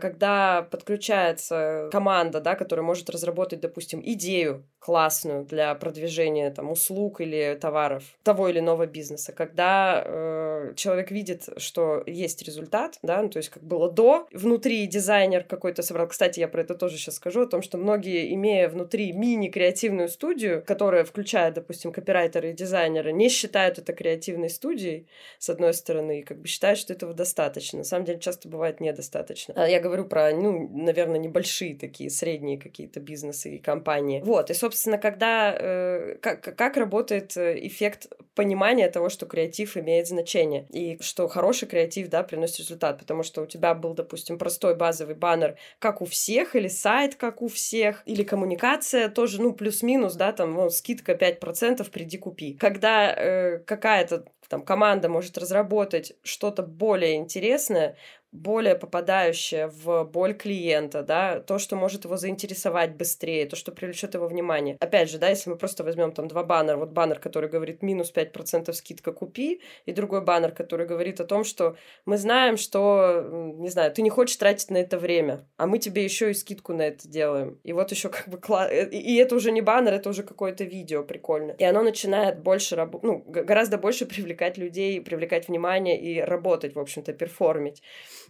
[0.00, 7.56] когда подключается команда, да, которая может разработать, допустим, идею классную для продвижения там, услуг или
[7.60, 13.36] товаров того или иного бизнеса, когда э, человек видит, что есть результат, да, ну, то
[13.38, 16.08] есть как было до, внутри дизайнер какой-то собрал.
[16.08, 20.64] Кстати, я про это тоже сейчас скажу, о том, что многие, имея внутри мини-креативную студию,
[20.66, 25.06] которая включает, допустим, копирайтеры и дизайнеры, не считают это креативной студией,
[25.38, 27.78] с одной стороны, и как бы считают, что этого достаточно.
[27.78, 29.54] На самом деле часто бывает недостаточно.
[29.68, 34.22] Я говорю про, ну, наверное, небольшие такие, средние какие-то бизнесы и компании.
[34.24, 35.54] Вот, и, собственно, когда...
[35.58, 41.68] Э, как, как работает э, эффект понимания того, что креатив имеет значение, и что хороший
[41.68, 46.04] креатив, да, приносит результат, потому что у тебя был, допустим, простой базовый баннер, как у
[46.04, 51.12] всех, или сайт, как у всех, или коммуникация тоже, ну, плюс-минус, да, там, ну, скидка
[51.12, 52.54] 5%, приди купи.
[52.54, 57.96] Когда э, какая-то там команда может разработать что-то более интересное,
[58.32, 64.14] более попадающее в боль клиента, да, то, что может его заинтересовать быстрее, то, что привлечет
[64.14, 64.76] его внимание.
[64.80, 68.12] Опять же, да, если мы просто возьмем там два баннера, вот баннер, который говорит минус
[68.14, 73.70] 5% скидка купи, и другой баннер, который говорит о том, что мы знаем, что, не
[73.70, 76.82] знаю, ты не хочешь тратить на это время, а мы тебе еще и скидку на
[76.82, 77.58] это делаем.
[77.64, 78.70] И вот еще как бы кла...
[78.70, 81.54] Э, и это уже не баннер, это уже какое-то видео прикольное.
[81.56, 86.78] И оно начинает больше работать, ну, гораздо больше привлекать людей, привлекать внимание и работать, в
[86.78, 87.82] общем-то, перформить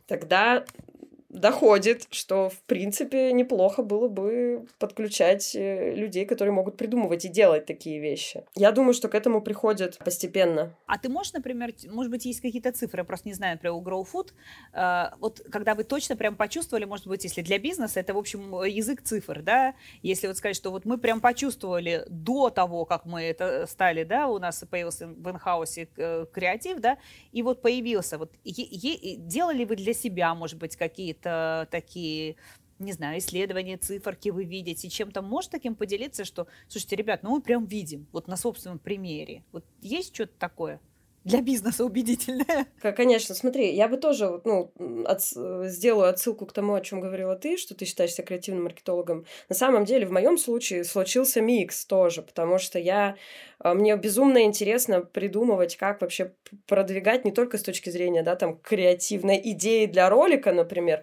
[0.09, 0.65] тогда
[1.29, 7.67] доходит, что, в принципе, неплохо было бы подключать э, людей, которые могут придумывать и делать
[7.67, 8.45] такие вещи.
[8.55, 10.75] Я думаю, что к этому приходят постепенно.
[10.87, 14.07] А ты можешь, например, может быть, есть какие-то цифры, просто не знаю, например, у Grow
[14.11, 14.33] Food,
[14.73, 18.65] э, вот когда вы точно прям почувствовали, может быть, если для бизнеса, это, в общем,
[18.65, 23.23] язык цифр, да, если вот сказать, что вот мы прям почувствовали до того, как мы
[23.23, 26.97] это стали, да, у нас появился в инхаусе э, креатив, да,
[27.33, 32.37] и вот появился, вот делали вы для себя, может быть, какие-то какие-то такие
[32.79, 37.43] не знаю, исследования, циферки вы видите, чем-то можешь таким поделиться, что, слушайте, ребят, ну мы
[37.43, 39.43] прям видим, вот на собственном примере.
[39.51, 40.81] Вот есть что-то такое?
[41.29, 42.67] Для бизнеса убедительное.
[42.97, 44.73] Конечно, смотри, я бы тоже ну,
[45.05, 45.23] от,
[45.71, 49.27] сделаю отсылку к тому, о чем говорила ты, что ты считаешься креативным маркетологом.
[49.49, 53.17] На самом деле, в моем случае случился микс тоже, потому что я
[53.59, 56.33] а, мне безумно интересно придумывать, как вообще
[56.67, 61.03] продвигать не только с точки зрения, да, там, креативной идеи для ролика, например,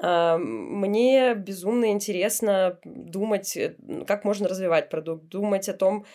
[0.00, 6.06] а, мне безумно интересно думать, э, как можно развивать продукт, думать о том,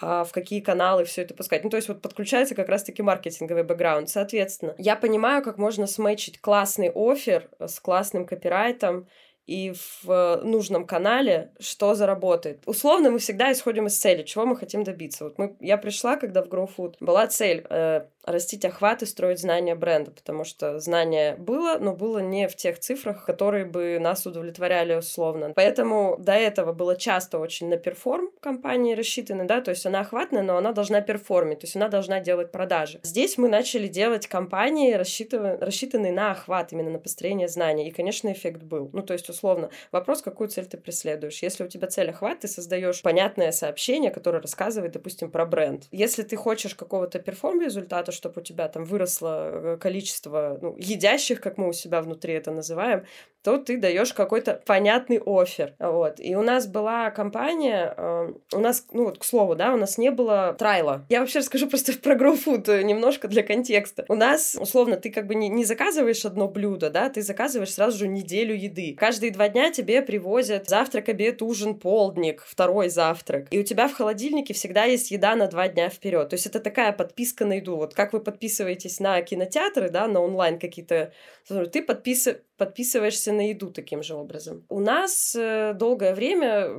[0.00, 1.64] в какие каналы все это пускать.
[1.64, 4.08] Ну, то есть вот подключается как раз-таки маркетинговый бэкграунд.
[4.08, 9.08] Соответственно, я понимаю, как можно смычить классный офер с классным копирайтом,
[9.46, 12.62] и в нужном канале, что заработает.
[12.66, 15.24] Условно мы всегда исходим из цели, чего мы хотим добиться.
[15.24, 19.40] Вот мы, я пришла, когда в Grow Food была цель э, растить охват и строить
[19.40, 24.26] знание бренда, потому что знание было, но было не в тех цифрах, которые бы нас
[24.26, 25.52] удовлетворяли условно.
[25.54, 30.42] Поэтому до этого было часто очень на перформ компании рассчитаны, да, то есть она охватная,
[30.42, 33.00] но она должна перформить, то есть она должна делать продажи.
[33.02, 38.62] Здесь мы начали делать компании, рассчитанные на охват, именно на построение знаний, и, конечно, эффект
[38.62, 38.90] был.
[38.92, 41.42] Ну, то есть, условно, вопрос, какую цель ты преследуешь.
[41.42, 45.84] Если у тебя цель охват, ты создаешь понятное сообщение, которое рассказывает, допустим, про бренд.
[45.92, 51.58] Если ты хочешь какого-то перформ-результата, чтобы у тебя там выросло э, количество ну, едящих, как
[51.58, 53.06] мы у себя внутри это называем,
[53.46, 55.76] то ты даешь какой-то понятный офер.
[55.78, 56.18] Вот.
[56.18, 59.98] И у нас была компания, э, у нас, ну вот, к слову, да, у нас
[59.98, 61.06] не было трайла.
[61.08, 64.04] Я вообще расскажу просто про GrowFood э, немножко для контекста.
[64.08, 67.98] У нас, условно, ты как бы не, не заказываешь одно блюдо, да, ты заказываешь сразу
[67.98, 68.96] же неделю еды.
[68.98, 73.46] Каждые два дня тебе привозят завтрак, обед, ужин, полдник, второй завтрак.
[73.52, 76.30] И у тебя в холодильнике всегда есть еда на два дня вперед.
[76.30, 77.76] То есть это такая подписка на еду.
[77.76, 81.12] Вот как вы подписываетесь на кинотеатры, да, на онлайн какие-то...
[81.48, 82.26] Ты подпис...
[82.56, 84.64] подписываешься на еду таким же образом.
[84.68, 86.70] У нас э, долгое время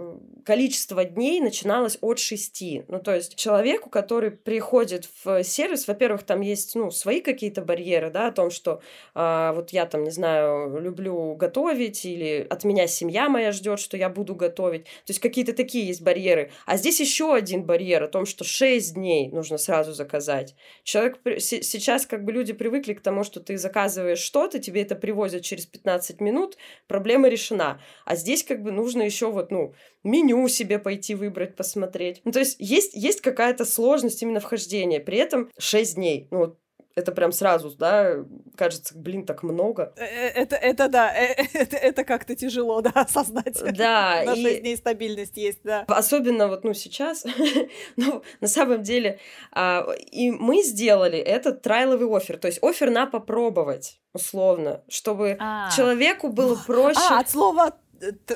[0.45, 2.83] количество дней начиналось от шести.
[2.87, 8.09] Ну, то есть человеку, который приходит в сервис, во-первых, там есть, ну, свои какие-то барьеры,
[8.09, 8.81] да, о том, что
[9.13, 13.97] э, вот я там, не знаю, люблю готовить, или от меня семья моя ждет, что
[13.97, 14.85] я буду готовить.
[14.85, 16.51] То есть какие-то такие есть барьеры.
[16.65, 20.55] А здесь еще один барьер о том, что шесть дней нужно сразу заказать.
[20.83, 25.43] Человек сейчас как бы люди привыкли к тому, что ты заказываешь что-то, тебе это привозят
[25.43, 27.81] через 15 минут, проблема решена.
[28.05, 32.21] А здесь как бы нужно еще вот, ну, меню себе пойти выбрать, посмотреть.
[32.23, 34.99] Ну, то есть есть, есть какая-то сложность именно вхождения.
[34.99, 36.27] При этом 6 дней.
[36.31, 36.59] Ну, вот
[36.97, 39.93] это прям сразу, да, кажется, блин, так много.
[39.97, 43.61] Э, э, это, это да, э, это, это как-то тяжело, да, осознать.
[43.77, 44.23] Да.
[44.25, 44.61] На 6 и...
[44.61, 45.85] дней стабильность есть, да.
[45.87, 47.23] Особенно вот, ну, сейчас,
[47.97, 49.19] ну, на самом деле,
[49.51, 55.69] а, и мы сделали этот трайловый офер, то есть офер на попробовать, условно, чтобы а.
[55.75, 56.99] человеку было проще...
[57.11, 57.77] А, от слова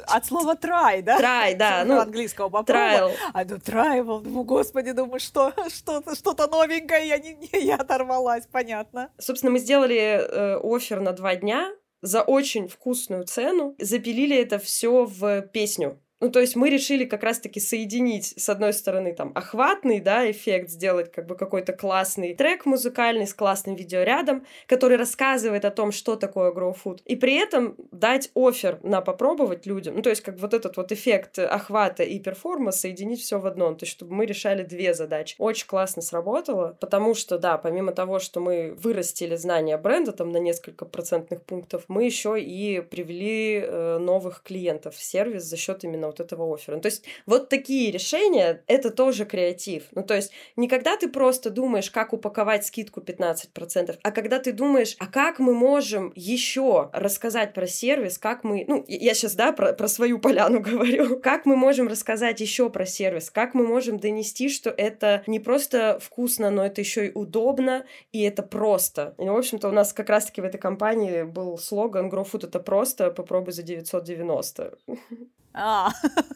[0.07, 1.19] от слова try, да?
[1.19, 1.83] Try, да.
[1.85, 3.15] Ну, английского попробовать.
[3.33, 9.09] А ну tribal, ну, господи, думаю, что, что-то, что-то новенькое, я, не, я оторвалась, понятно.
[9.17, 11.71] Собственно, мы сделали э, офер на два дня
[12.01, 16.01] за очень вкусную цену, запилили это все в песню.
[16.21, 20.69] Ну, то есть мы решили как раз-таки соединить, с одной стороны, там, охватный, да, эффект,
[20.69, 26.15] сделать как бы какой-то классный трек музыкальный с классным видеорядом, который рассказывает о том, что
[26.15, 30.37] такое Grow Food, и при этом дать офер на попробовать людям, ну, то есть как
[30.39, 34.27] вот этот вот эффект охвата и перформа соединить все в одном, то есть чтобы мы
[34.27, 35.35] решали две задачи.
[35.39, 40.37] Очень классно сработало, потому что, да, помимо того, что мы вырастили знания бренда там на
[40.37, 46.10] несколько процентных пунктов, мы еще и привели э, новых клиентов в сервис за счет именно
[46.11, 46.75] вот этого оффера.
[46.75, 49.83] Ну, то есть вот такие решения— это тоже креатив.
[49.91, 54.51] Ну, то есть не когда ты просто думаешь, как упаковать скидку 15%, а когда ты
[54.51, 58.65] думаешь, а как мы можем еще рассказать про сервис, как мы...
[58.67, 61.19] Ну, я сейчас, да, про, про свою поляну говорю.
[61.19, 65.99] Как мы можем рассказать еще про сервис, как мы можем донести, что это не просто
[66.01, 69.15] вкусно, но это еще и удобно, и это просто.
[69.17, 72.59] И, в общем-то, у нас как раз-таки в этой компании был слоган «Grow Food— это
[72.59, 74.77] просто, попробуй за 990».
[75.53, 75.91] А,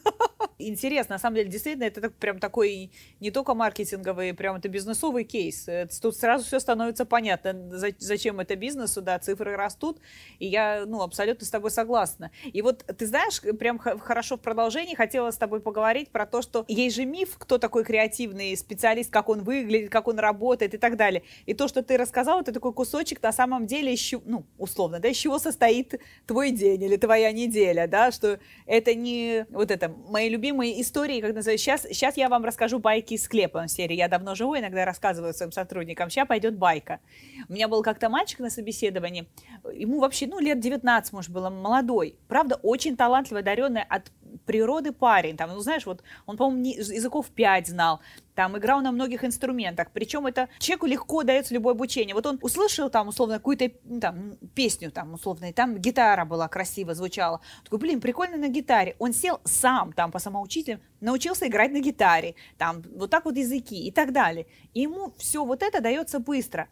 [0.58, 5.66] интересно, на самом деле, действительно, это прям такой не только маркетинговый, прям это бизнесовый кейс.
[6.00, 7.54] Тут сразу все становится понятно,
[7.98, 9.98] зачем это бизнесу, да, цифры растут,
[10.38, 12.30] и я, ну, абсолютно с тобой согласна.
[12.44, 16.64] И вот, ты знаешь, прям хорошо в продолжении хотела с тобой поговорить про то, что
[16.68, 20.96] есть же миф, кто такой креативный специалист, как он выглядит, как он работает и так
[20.96, 21.22] далее.
[21.46, 25.08] И то, что ты рассказал, это такой кусочек, на самом деле, еще, ну, условно, да,
[25.08, 25.94] из чего состоит
[26.26, 29.05] твой день или твоя неделя, да, что это не
[29.50, 33.68] вот это, мои любимые истории, как называется, сейчас, сейчас я вам расскажу байки из склепа
[33.68, 33.94] серии.
[33.94, 36.10] Я давно живу, иногда рассказываю своим сотрудникам.
[36.10, 37.00] Сейчас пойдет байка.
[37.48, 39.28] У меня был как-то мальчик на собеседовании,
[39.72, 42.16] ему вообще, ну, лет 19, может, было, молодой.
[42.28, 44.10] Правда, очень талантливый, одаренный от
[44.44, 45.36] природы парень.
[45.36, 48.00] Там, ну, знаешь, вот он, по-моему, языков 5 знал,
[48.34, 49.90] там играл на многих инструментах.
[49.92, 52.14] Причем это человеку легко дается любое обучение.
[52.14, 53.70] Вот он услышал там, условно, какую-то
[54.00, 57.40] там, песню, там, условно, и там гитара была красиво, звучала.
[57.64, 58.94] Такой, блин, прикольно на гитаре.
[58.98, 63.86] Он сел сам там по самоучителям, научился играть на гитаре, там, вот так вот языки
[63.86, 64.46] и так далее.
[64.74, 66.68] И ему все вот это дается быстро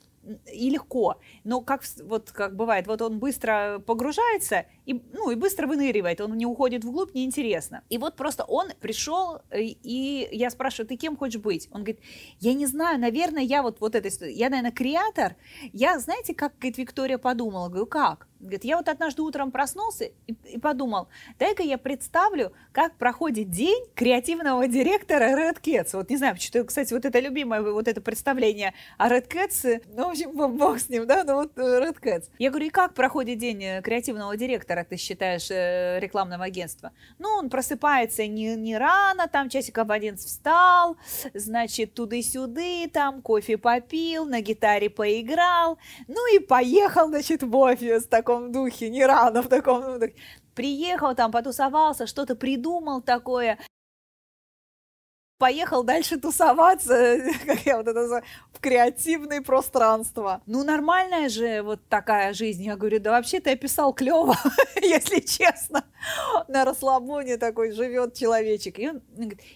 [0.52, 1.20] и легко.
[1.44, 6.36] Но как, вот, как бывает, вот он быстро погружается и, ну, и быстро выныривает, он
[6.36, 7.82] не уходит вглубь, неинтересно.
[7.88, 11.68] И вот просто он пришел, и я спрашиваю, ты кем хочешь быть?
[11.70, 12.00] Он говорит,
[12.40, 15.36] я не знаю, наверное, я вот, вот это, я, наверное, креатор.
[15.72, 17.68] Я, знаете, как, говорит, Виктория подумала?
[17.68, 18.28] Говорю, как?
[18.44, 23.84] Говорит, я вот однажды утром проснулся и, и подумал, дай-ка я представлю, как проходит день
[23.94, 25.90] креативного директора Red Cats.
[25.94, 30.08] Вот не знаю, что, кстати, вот это любимое вот это представление о Red Cats, ну,
[30.08, 32.24] в общем, бог с ним, да, ну вот э, Red Cats.
[32.38, 36.92] Я говорю, и как проходит день э, креативного директора, ты считаешь, э, рекламного агентства?
[37.18, 40.96] Ну, он просыпается не, не рано, там часиков в 11 встал,
[41.32, 45.78] значит, туды-сюды, там кофе попил, на гитаре поиграл,
[46.08, 50.14] ну и поехал, значит, в офис в таком духе, не рано в таком духе.
[50.54, 53.58] Приехал там, потусовался, что-то придумал такое,
[55.38, 60.42] поехал дальше тусоваться, как я вот это называю, в креативное пространство.
[60.46, 62.62] Ну, нормальная же вот такая жизнь.
[62.62, 64.36] Я говорю, да вообще ты описал клево,
[64.82, 65.84] если честно.
[66.48, 68.78] На расслабоне такой живет человечек.
[68.78, 69.02] И, он,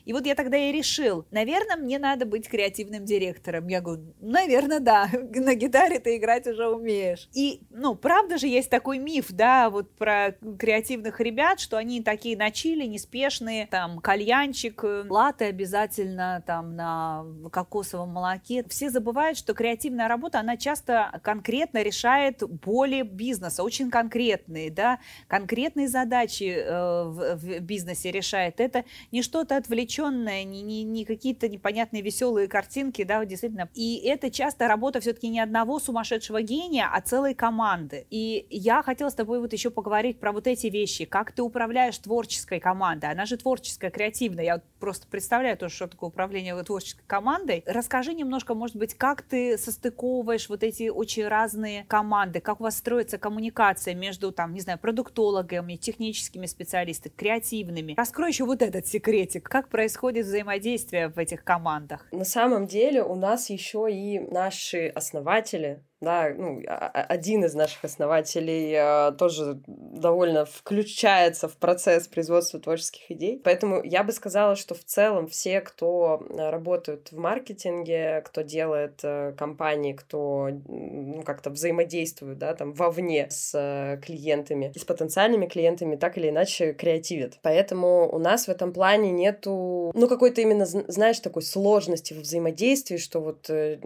[0.04, 3.68] и вот я тогда и решил, наверное, мне надо быть креативным директором.
[3.68, 7.28] Я говорю, наверное, да, на гитаре ты играть уже умеешь.
[7.34, 12.36] И, ну, правда же есть такой миф, да, вот про креативных ребят, что они такие
[12.36, 18.64] на чили, неспешные, там, кальянчик, э, латы обязательно там на кокосовом молоке.
[18.68, 25.88] Все забывают, что креативная работа, она часто конкретно решает боли бизнеса, очень конкретные, да, конкретные
[25.88, 28.60] задачи э, в, в бизнесе решает.
[28.60, 33.68] Это не что-то отвлеченное, не, не, не какие-то непонятные веселые картинки, да, действительно.
[33.74, 38.06] И это часто работа все-таки не одного сумасшедшего гения, а целой команды.
[38.10, 41.98] И я хотела с тобой вот еще поговорить про вот эти вещи, как ты управляешь
[41.98, 43.10] творческой командой.
[43.10, 44.44] Она же творческая, креативная.
[44.44, 47.64] Я просто представляю то, что такое управление творческой командой.
[47.66, 52.76] Расскажи немножко, может быть, как ты состыковываешь вот эти очень разные команды, как у вас
[52.76, 57.94] строится коммуникация между, там, не знаю, продуктологами, техническими специалистами, креативными.
[57.96, 62.06] Раскрой еще вот этот секретик, как происходит взаимодействие в этих командах.
[62.12, 68.72] На самом деле у нас еще и наши основатели, да, ну, один из наших основателей
[68.72, 73.40] э, тоже довольно включается в процесс производства творческих идей.
[73.42, 79.32] Поэтому я бы сказала, что в целом все, кто работают в маркетинге, кто делает э,
[79.36, 86.16] компании, кто ну, как-то взаимодействует, да, там вовне с э, клиентами с потенциальными клиентами, так
[86.16, 87.38] или иначе креативят.
[87.42, 92.96] Поэтому у нас в этом плане нету, ну, какой-то именно, знаешь, такой сложности в взаимодействии,
[92.96, 93.78] что вот э,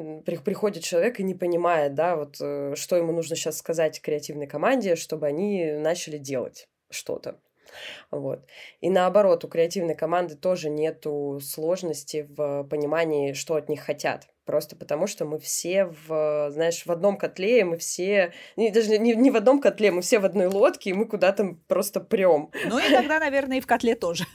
[0.44, 4.48] приходит человек и не понимает, да, да, вот э, что ему нужно сейчас сказать креативной
[4.48, 7.38] команде, чтобы они начали делать что-то.
[8.10, 8.44] Вот.
[8.80, 14.26] И наоборот, у креативной команды тоже нету сложности в понимании, что от них хотят.
[14.44, 19.14] Просто потому, что мы все в, знаешь, в одном котле, мы все, не, даже не,
[19.14, 22.50] не в одном котле, мы все в одной лодке, и мы куда-то просто прем.
[22.66, 24.24] Ну и тогда, наверное, и в котле тоже.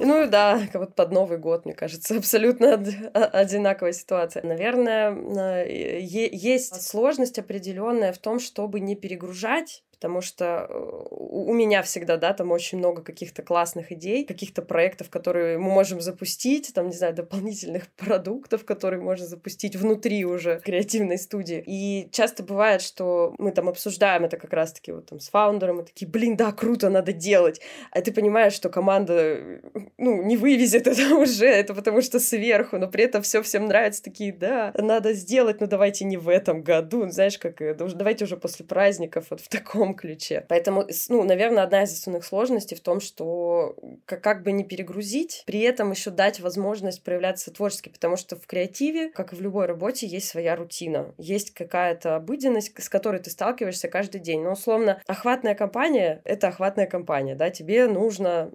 [0.00, 4.42] Ну да, вот под Новый год, мне кажется, абсолютно одинаковая ситуация.
[4.42, 12.18] Наверное, есть сложность определенная в том, чтобы не перегружать потому что э, у меня всегда,
[12.18, 16.92] да, там очень много каких-то классных идей, каких-то проектов, которые мы можем запустить, там, не
[16.94, 21.64] знаю, дополнительных продуктов, которые можно запустить внутри уже креативной студии.
[21.66, 25.84] И часто бывает, что мы там обсуждаем это как раз-таки вот там с фаундером, и
[25.86, 27.62] такие, блин, да, круто, надо делать.
[27.90, 29.62] А ты понимаешь, что команда,
[29.96, 34.02] ну, не вывезет это уже, это потому что сверху, но при этом все всем нравится,
[34.02, 38.66] такие, да, надо сделать, но давайте не в этом году, знаешь, как, давайте уже после
[38.66, 40.44] праздников вот в таком ключе.
[40.48, 43.76] Поэтому, ну, наверное, одна из основных сложностей в том, что
[44.06, 48.46] как, как бы не перегрузить, при этом еще дать возможность проявляться творчески, потому что в
[48.46, 53.30] креативе, как и в любой работе, есть своя рутина, есть какая-то обыденность, с которой ты
[53.30, 54.42] сталкиваешься каждый день.
[54.42, 58.50] Но, условно, охватная кампания — это охватная кампания, да, тебе нужно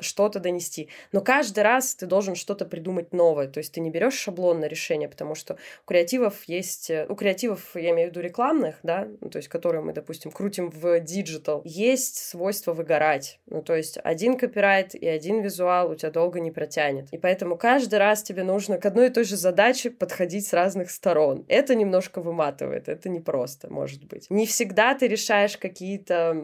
[0.00, 0.88] что-то донести.
[1.12, 5.08] Но каждый раз ты должен что-то придумать новое, то есть ты не берешь шаблонное решение,
[5.08, 6.90] потому что у креативов есть...
[7.08, 10.51] У креативов, я имею в виду рекламных, да, ну, то есть которые мы, допустим, крутим
[10.52, 13.40] крутим в диджитал, есть свойство выгорать.
[13.46, 17.08] Ну, то есть один копирайт и один визуал у тебя долго не протянет.
[17.12, 20.90] И поэтому каждый раз тебе нужно к одной и той же задаче подходить с разных
[20.90, 21.44] сторон.
[21.48, 24.26] Это немножко выматывает, это непросто, может быть.
[24.30, 26.36] Не всегда ты решаешь какие-то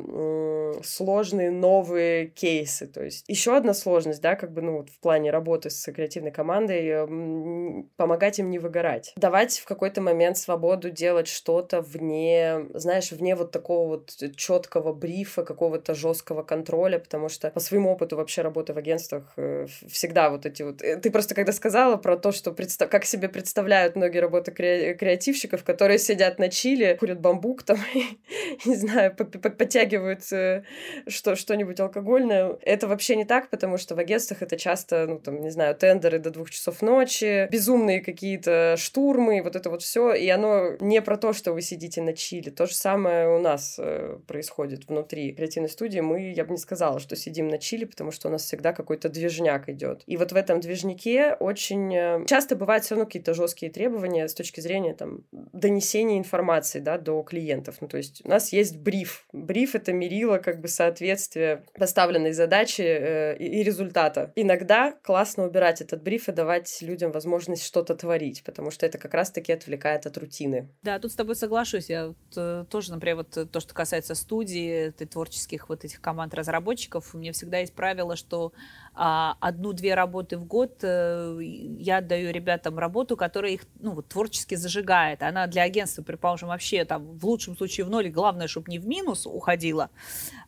[0.83, 2.87] сложные новые кейсы.
[2.87, 6.31] То есть еще одна сложность, да, как бы, ну, вот в плане работы с креативной
[6.31, 9.13] командой, м- помогать им не выгорать.
[9.17, 13.98] Давать в какой-то момент свободу делать что-то вне, знаешь, вне вот такого вот
[14.37, 19.67] четкого брифа, какого-то жесткого контроля, потому что по своему опыту вообще работы в агентствах э,
[19.89, 20.83] всегда вот эти вот...
[20.83, 22.91] Э, ты просто когда сказала про то, что представ...
[22.91, 24.95] как себе представляют многие работы кре...
[24.95, 27.79] креативщиков, которые сидят на чили, курят бамбук там,
[28.65, 30.63] не знаю, подтягивают э,
[31.07, 31.37] что...
[31.37, 32.57] что-нибудь алкогольное.
[32.63, 36.19] Это вообще не так, потому что в агентствах это часто, ну там, не знаю, тендеры
[36.19, 41.17] до двух часов ночи, безумные какие-то штурмы, вот это вот все, и оно не про
[41.17, 42.51] то, что вы сидите на чили.
[42.51, 47.01] То же самое у нас э, происходит внутри креативной студии, мы, я бы не сказала,
[47.01, 50.03] что сидим на чили, потому что у нас всегда какой-то движняк идет.
[50.07, 54.35] И вот в этом движнике очень э, часто бывают все равно какие-то жесткие требования с
[54.35, 57.77] точки зрения там донесения информации, да, до клиентов.
[57.81, 59.27] Ну, то есть у нас есть бриф.
[59.33, 64.33] Бриф— это мерило как бы соответствия поставленной задачи э, и, результата.
[64.37, 69.15] Иногда классно убирать этот бриф и давать людям возможность что-то творить, потому что это как
[69.15, 70.69] раз-таки отвлекает от рутины.
[70.83, 71.89] Да, тут с тобой соглашусь.
[71.89, 77.19] Я э, тоже, например, вот то, что касается студии, творческих вот этих команд разработчиков, у
[77.19, 78.53] меня всегда есть правило, что
[79.01, 84.57] а, одну-две работы в год э, я отдаю ребятам работу, которая их ну, вот, творчески
[84.57, 85.23] зажигает.
[85.23, 88.89] Она для агентства, предположим, вообще там в лучшем случае в ноль, главное, чтобы не в
[88.89, 89.91] минус уходила,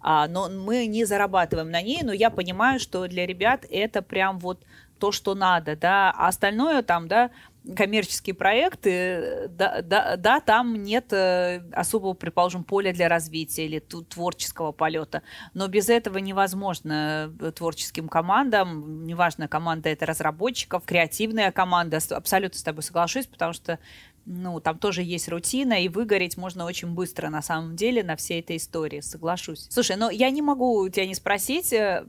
[0.01, 4.41] а, но мы не зарабатываем на ней, но я понимаю, что для ребят это прям
[4.41, 4.65] вот
[4.99, 7.31] то, что надо, да, а остальное там, да,
[7.77, 14.73] коммерческие проекты, да, да, да, там нет э, особого, предположим, поля для развития или творческого
[14.73, 15.23] полета.
[15.55, 18.40] Но без этого невозможно э, творческим командам,
[19.07, 23.79] неважно, команда это разработчиков, креативная команда, абсолютно с тобой соглашусь, потому что
[24.31, 28.41] ну, там тоже есть рутина, и выгореть можно очень быстро, на самом деле, на всей
[28.41, 29.67] этой истории, соглашусь.
[29.71, 32.05] Слушай, но я не могу тебя не спросить э,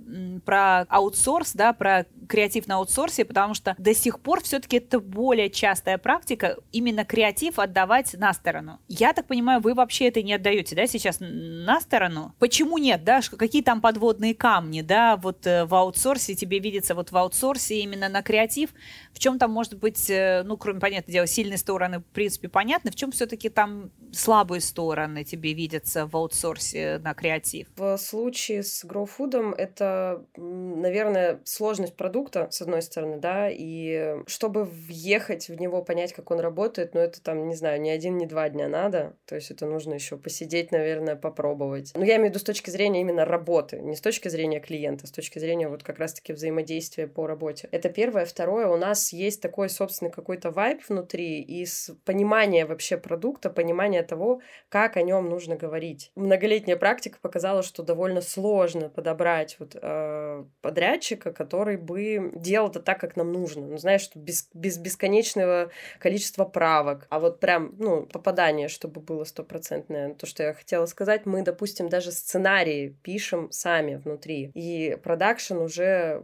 [0.45, 5.49] про аутсорс, да, про креатив на аутсорсе, потому что до сих пор все-таки это более
[5.49, 8.80] частая практика, именно креатив отдавать на сторону.
[8.88, 12.36] Я так понимаю, вы вообще это не отдаете, да, сейчас на сторону?
[12.38, 17.11] Почему нет, да, какие там подводные камни, да, вот э, в аутсорсе тебе видится вот
[17.11, 18.69] в аутсорсе именно на креатив,
[19.11, 22.91] в чем там может быть, э, ну, кроме, понятное дело, сильной стороны в принципе, понятно.
[22.91, 27.70] В чем все-таки там слабые стороны тебе видятся в аутсорсе на креатив?
[27.78, 35.47] В случае с GrowFood это, наверное, сложность продукта, с одной стороны, да, и чтобы въехать
[35.47, 38.49] в него, понять, как он работает, ну, это там, не знаю, ни один, ни два
[38.49, 41.93] дня надо, то есть это нужно еще посидеть, наверное, попробовать.
[41.95, 45.07] Но я имею в виду с точки зрения именно работы, не с точки зрения клиента,
[45.07, 47.70] с точки зрения вот как раз-таки взаимодействия по работе.
[47.72, 48.26] Это первое.
[48.26, 54.03] Второе, у нас есть такой собственный какой-то вайб внутри, и с понимание вообще продукта, понимание
[54.03, 56.11] того, как о нем нужно говорить.
[56.15, 62.99] Многолетняя практика показала, что довольно сложно подобрать вот, э, подрядчика, который бы делал это так,
[62.99, 63.67] как нам нужно.
[63.67, 69.23] Ну, знаешь, что без, без бесконечного количества правок, а вот прям, ну, попадание, чтобы было
[69.23, 70.13] стопроцентное.
[70.13, 76.21] То, что я хотела сказать, мы, допустим, даже сценарии пишем сами внутри, и продакшн уже,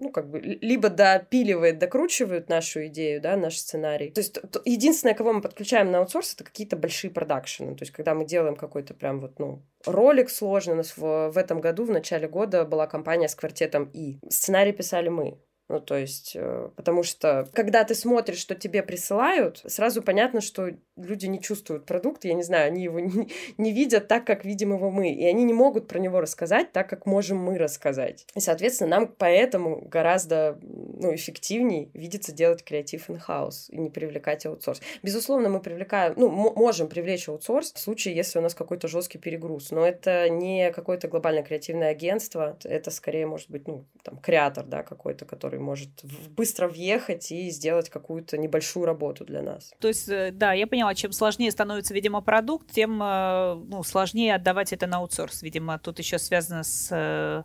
[0.00, 4.10] ну, как бы, либо допиливает, докручивает нашу идею, да, наш сценарий.
[4.10, 7.74] То есть единственное, единственное, кого мы подключаем на аутсорс, это какие-то большие продакшены.
[7.74, 10.74] То есть, когда мы делаем какой-то прям вот, ну, ролик сложный.
[10.74, 14.18] У нас в, в этом году, в начале года, была компания с квартетом И.
[14.28, 15.38] Сценарий писали мы.
[15.68, 20.70] Ну, то есть, э, потому что, когда ты смотришь, что тебе присылают, сразу понятно, что
[20.96, 24.74] люди не чувствуют продукт, я не знаю, они его не, не видят так, как видим
[24.74, 28.26] его мы, и они не могут про него рассказать так, как можем мы рассказать.
[28.34, 34.82] И, соответственно, нам поэтому гораздо ну, эффективней видится делать креатив in-house и не привлекать аутсорс.
[35.02, 39.70] Безусловно, мы привлекаем, ну, можем привлечь аутсорс в случае, если у нас какой-то жесткий перегруз,
[39.70, 44.82] но это не какое-то глобальное креативное агентство, это скорее может быть, ну, там, креатор, да,
[44.82, 45.90] какой-то, который который может
[46.36, 49.72] быстро въехать и сделать какую-то небольшую работу для нас.
[49.78, 54.34] То есть, э, да, я поняла, чем сложнее становится, видимо, продукт, тем э, ну, сложнее
[54.34, 55.42] отдавать это на аутсорс.
[55.42, 57.42] Видимо, тут еще связано с э,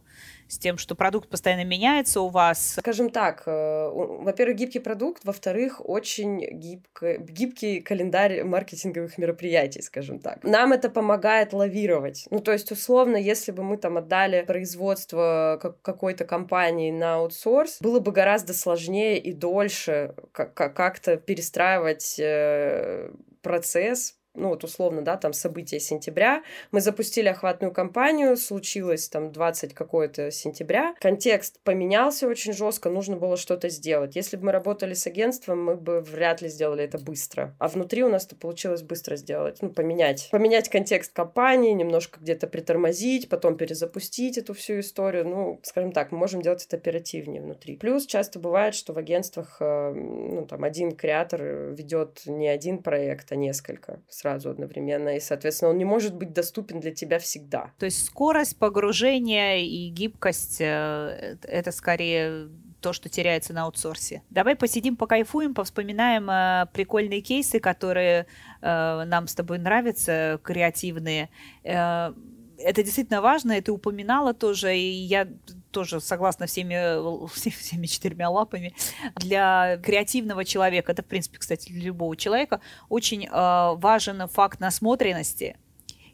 [0.50, 2.76] с тем, что продукт постоянно меняется у вас?
[2.80, 10.43] Скажем так, э, во-первых, гибкий продукт, во-вторых, очень гибко, гибкий календарь маркетинговых мероприятий, скажем так.
[10.43, 12.28] Нам это помогает лавировать.
[12.32, 18.00] Ну, то есть, условно, если бы мы там отдали производство какой-то компании на аутсорс, было
[18.00, 25.80] бы гораздо сложнее и дольше как-то перестраивать э, процесс ну вот условно, да, там события
[25.80, 33.18] сентября, мы запустили охватную кампанию, случилось там 20 какое-то сентября, контекст поменялся очень жестко, нужно
[33.18, 34.16] было что-то сделать.
[34.16, 37.56] Если бы мы работали с агентством, мы бы вряд ли сделали это быстро.
[37.60, 40.30] А внутри у нас это получилось быстро сделать, ну, поменять.
[40.32, 45.28] Поменять контекст кампании, немножко где-то притормозить, потом перезапустить эту всю историю.
[45.28, 47.78] Ну, скажем так, мы можем делать это оперативнее внутри.
[47.78, 53.32] Плюс часто бывает, что в агентствах, э, ну, там, один креатор ведет не один проект,
[53.32, 57.72] а несколько сразу одновременно, и, соответственно, он не может быть доступен для тебя всегда.
[57.80, 62.50] То есть скорость погружения и гибкость э,— это скорее
[62.80, 64.22] то, что теряется на аутсорсе.
[64.30, 68.26] Давай посидим, покайфуем, повспоминаем э, прикольные кейсы, которые
[68.62, 71.30] э, нам с тобой нравятся, креативные.
[71.64, 72.14] Э,
[72.58, 75.28] это действительно важно, это упоминала тоже, и я
[75.72, 78.74] тоже согласна всеми, всеми четырьмя лапами.
[79.15, 85.55] Для креативного человека, это, в принципе, кстати, для любого человека, очень э, важен факт насмотренности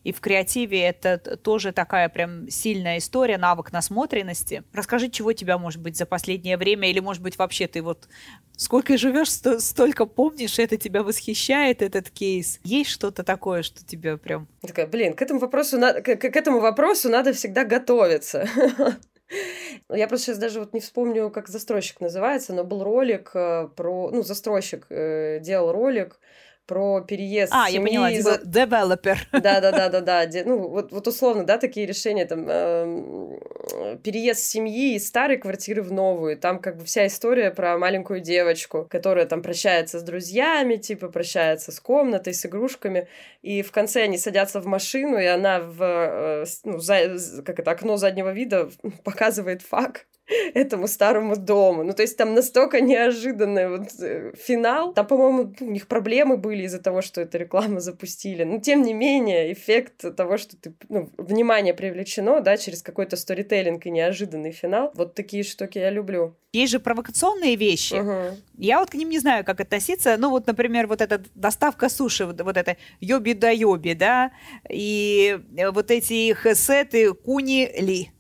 [0.06, 4.64] и в креативе это тоже такая прям сильная история, навык насмотренности.
[4.72, 8.08] Расскажи, чего тебя, может быть, за последнее время, или, может быть, вообще ты вот
[8.56, 12.60] сколько живешь, столько помнишь, это тебя восхищает, этот кейс.
[12.64, 14.48] Есть что-то такое, что тебя прям...
[14.62, 15.94] Такая, блин, к этому вопросу, на...
[15.94, 18.48] к, к этому вопросу надо всегда готовиться.
[19.90, 24.10] Я просто сейчас даже вот не вспомню, как застройщик называется, но был ролик э, про...
[24.12, 26.20] Ну, застройщик э, делал ролик
[26.66, 27.94] про переезд а, семьи.
[27.94, 29.18] Я поняла, типа developer.
[29.32, 30.26] Да-да-да-да-да.
[30.46, 35.92] Ну, вот, вот условно, да, такие решения, там, э, переезд семьи из старой квартиры в
[35.92, 41.10] новую, там как бы вся история про маленькую девочку, которая там прощается с друзьями, типа,
[41.10, 43.08] прощается с комнатой, с игрушками,
[43.42, 47.72] и в конце они садятся в машину, и она в, э, ну, за, как это,
[47.72, 48.70] окно заднего вида
[49.04, 50.08] показывает факт,
[50.54, 51.84] этому старому дому.
[51.84, 54.94] Ну, то есть там настолько неожиданный вот э, финал.
[54.94, 58.44] Там, по-моему, у них проблемы были из-за того, что эту рекламу запустили.
[58.44, 63.86] Но, тем не менее, эффект того, что ты, ну, внимание привлечено, да, через какой-то сторителлинг
[63.86, 64.92] и неожиданный финал.
[64.96, 66.36] Вот такие штуки я люблю.
[66.54, 67.96] Есть же провокационные вещи.
[67.96, 68.38] Угу.
[68.58, 70.16] Я вот к ним не знаю, как относиться.
[70.18, 74.32] Ну, вот, например, вот эта доставка суши, вот, вот это йоби да йоби, да,
[74.70, 75.38] и
[75.74, 78.15] вот эти их сеты куни-ли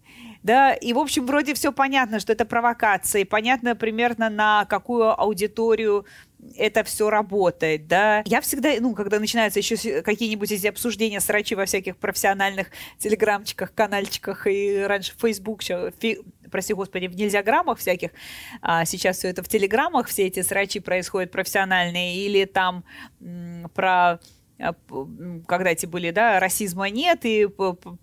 [0.46, 5.20] да, и, в общем, вроде все понятно, что это провокация, и понятно примерно на какую
[5.20, 6.06] аудиторию
[6.56, 8.22] это все работает, да.
[8.28, 12.68] Я всегда, ну, когда начинаются еще какие-нибудь эти обсуждения срачи во всяких профессиональных
[13.00, 16.20] телеграмчиках, канальчиках и раньше в Facebook, фи,
[16.52, 18.12] прости господи, в нельзяграммах всяких,
[18.62, 22.84] а сейчас все это в телеграммах, все эти срачи происходят профессиональные, или там
[23.20, 24.20] м, про
[24.58, 27.48] когда эти были, да, расизма нет, и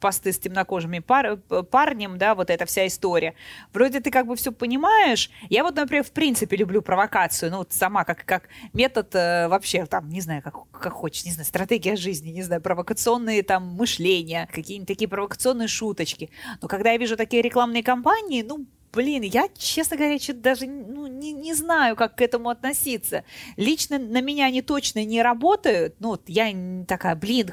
[0.01, 1.39] посты с темнокожими пар,
[1.71, 3.35] парнем, да, вот эта вся история.
[3.73, 5.31] Вроде ты как бы все понимаешь.
[5.49, 9.87] Я вот, например, в принципе люблю провокацию, ну, вот сама как, как метод э, вообще,
[9.87, 14.49] там, не знаю, как, как хочешь, не знаю, стратегия жизни, не знаю, провокационные там мышления,
[14.53, 16.31] какие-нибудь такие провокационные шуточки.
[16.61, 21.07] Но когда я вижу такие рекламные кампании, ну, Блин, я, честно говоря, что даже ну,
[21.07, 23.25] не, не знаю, как к этому относиться.
[23.57, 25.95] Лично на меня они точно не работают.
[25.99, 26.53] Ну, вот я
[26.87, 27.53] такая, блин,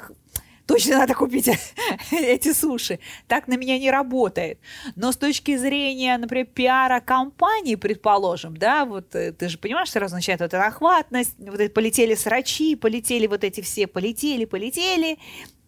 [0.66, 1.48] точно надо купить
[2.10, 2.98] эти суши.
[3.26, 4.58] Так на меня не работает.
[4.96, 10.14] Но с точки зрения, например, пиара компании, предположим, да, вот э, ты же понимаешь, сразу
[10.14, 15.18] начинает вот эта охватность, вот эти полетели срачи, полетели вот эти все, полетели, полетели,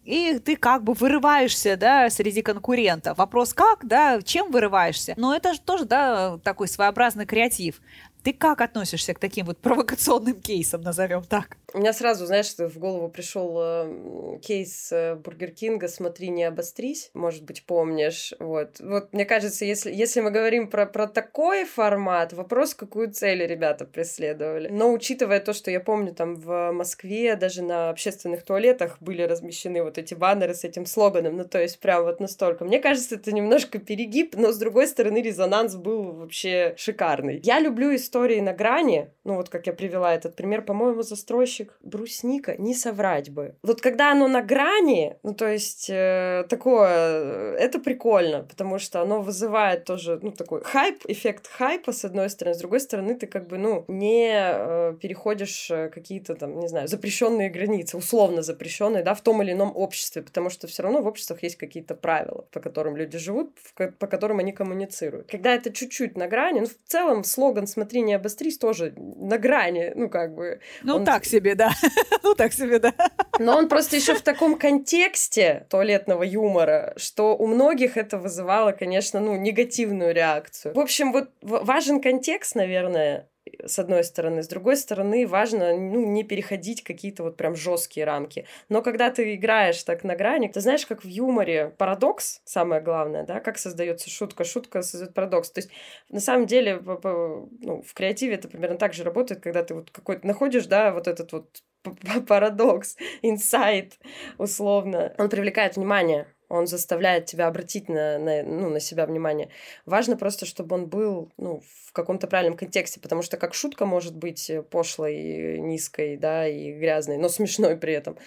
[0.05, 3.17] и ты как бы вырываешься, да, среди конкурентов.
[3.17, 5.13] Вопрос как, да, чем вырываешься?
[5.17, 7.81] Но это же тоже, да, такой своеобразный креатив.
[8.23, 11.57] Ты как относишься к таким вот провокационным кейсам, назовем так?
[11.73, 17.09] У меня сразу, знаешь, в голову пришел э, кейс э, Бургер Кинга «Смотри, не обострись»,
[17.13, 18.33] может быть, помнишь.
[18.39, 23.45] Вот, вот мне кажется, если, если мы говорим про, про такой формат, вопрос, какую цель
[23.45, 24.69] ребята преследовали.
[24.69, 29.83] Но учитывая то, что я помню, там в Москве даже на общественных туалетах были размещены
[29.83, 32.63] вот эти баннеры с этим слоганом, ну то есть прям вот настолько.
[32.65, 37.41] Мне кажется, это немножко перегиб, но с другой стороны резонанс был вообще шикарный.
[37.43, 41.75] Я люблю историю истории на грани, ну вот как я привела этот пример, по-моему, застройщик
[41.81, 43.55] брусника, не соврать бы.
[43.63, 49.19] Вот когда оно на грани, ну то есть э, такое, это прикольно, потому что оно
[49.21, 53.47] вызывает тоже, ну такой хайп, эффект хайпа с одной стороны, с другой стороны ты как
[53.47, 59.15] бы, ну, не э, переходишь э, какие-то там, не знаю, запрещенные границы, условно запрещенные, да,
[59.15, 62.59] в том или ином обществе, потому что все равно в обществах есть какие-то правила, по
[62.59, 65.31] которым люди живут, по которым они коммуницируют.
[65.31, 69.91] Когда это чуть-чуть на грани, ну, в целом слоган «смотри, не обострись» тоже на грани,
[69.95, 70.59] ну, как бы.
[70.83, 71.05] Ну, он...
[71.05, 71.71] так себе, да.
[72.23, 72.93] ну, так себе, да.
[73.39, 79.19] Но он просто еще в таком контексте туалетного юмора, что у многих это вызывало, конечно,
[79.19, 80.75] ну, негативную реакцию.
[80.75, 83.27] В общем, вот важен контекст, наверное,
[83.65, 84.43] с одной стороны.
[84.43, 88.45] С другой стороны, важно ну, не переходить какие-то вот прям жесткие рамки.
[88.69, 93.23] Но когда ты играешь так на грани, ты знаешь, как в юморе парадокс, самое главное,
[93.23, 94.43] да, как создается шутка.
[94.43, 95.51] Шутка создает парадокс.
[95.51, 95.71] То есть,
[96.09, 100.25] на самом деле, ну, в креативе это примерно так же работает, когда ты вот какой-то
[100.25, 101.63] находишь, да, вот этот вот
[102.27, 103.99] парадокс, инсайт,
[104.37, 105.13] условно.
[105.17, 109.49] Он привлекает внимание он заставляет тебя обратить на, на, ну, на себя внимание.
[109.85, 114.15] Важно просто, чтобы он был ну, в каком-то правильном контексте, потому что как шутка может
[114.15, 118.17] быть пошлой, низкой, да, и грязной, но смешной при этом.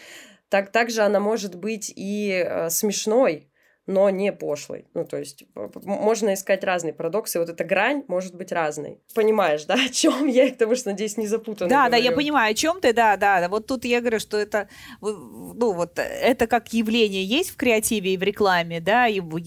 [0.49, 3.49] Так, также она может быть и э, смешной,
[3.87, 4.87] но не пошлой.
[4.95, 5.45] Ну, то есть
[5.84, 9.01] можно искать разные парадоксы, вот эта грань может быть разной.
[9.14, 11.91] Понимаешь, да, о чем я, потому что, надеюсь, не запутанно Да, говорю.
[11.93, 13.49] да, я понимаю, о чем ты, да, да.
[13.49, 14.68] Вот тут я говорю, что это,
[15.01, 19.39] ну, вот это как явление есть в креативе и в рекламе, да, его,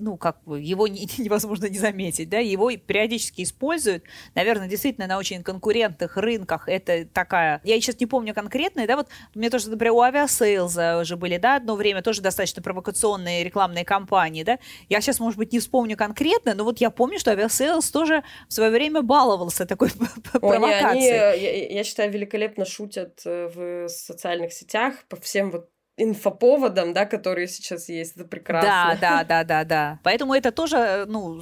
[0.00, 0.86] ну, как его
[1.18, 7.60] невозможно не заметить, да, его периодически используют, наверное, действительно на очень конкурентных рынках это такая,
[7.64, 11.56] я сейчас не помню конкретные, да, вот мне тоже, например, у авиасейлза уже были, да,
[11.56, 14.58] одно время тоже достаточно провокационные рекламные кампании, да,
[14.88, 18.52] я сейчас, может быть, не вспомню конкретно, но вот я помню, что авиасейлз тоже в
[18.52, 19.90] свое время баловался такой
[20.32, 21.40] провокацией.
[21.40, 27.48] я, я считаю, великолепно шутят э, в социальных сетях по всем вот инфоповодам, да, которые
[27.48, 28.16] сейчас есть.
[28.16, 28.68] Это прекрасно.
[28.68, 30.00] Да, да, да, да, да.
[30.02, 31.40] Поэтому это тоже, э, ну,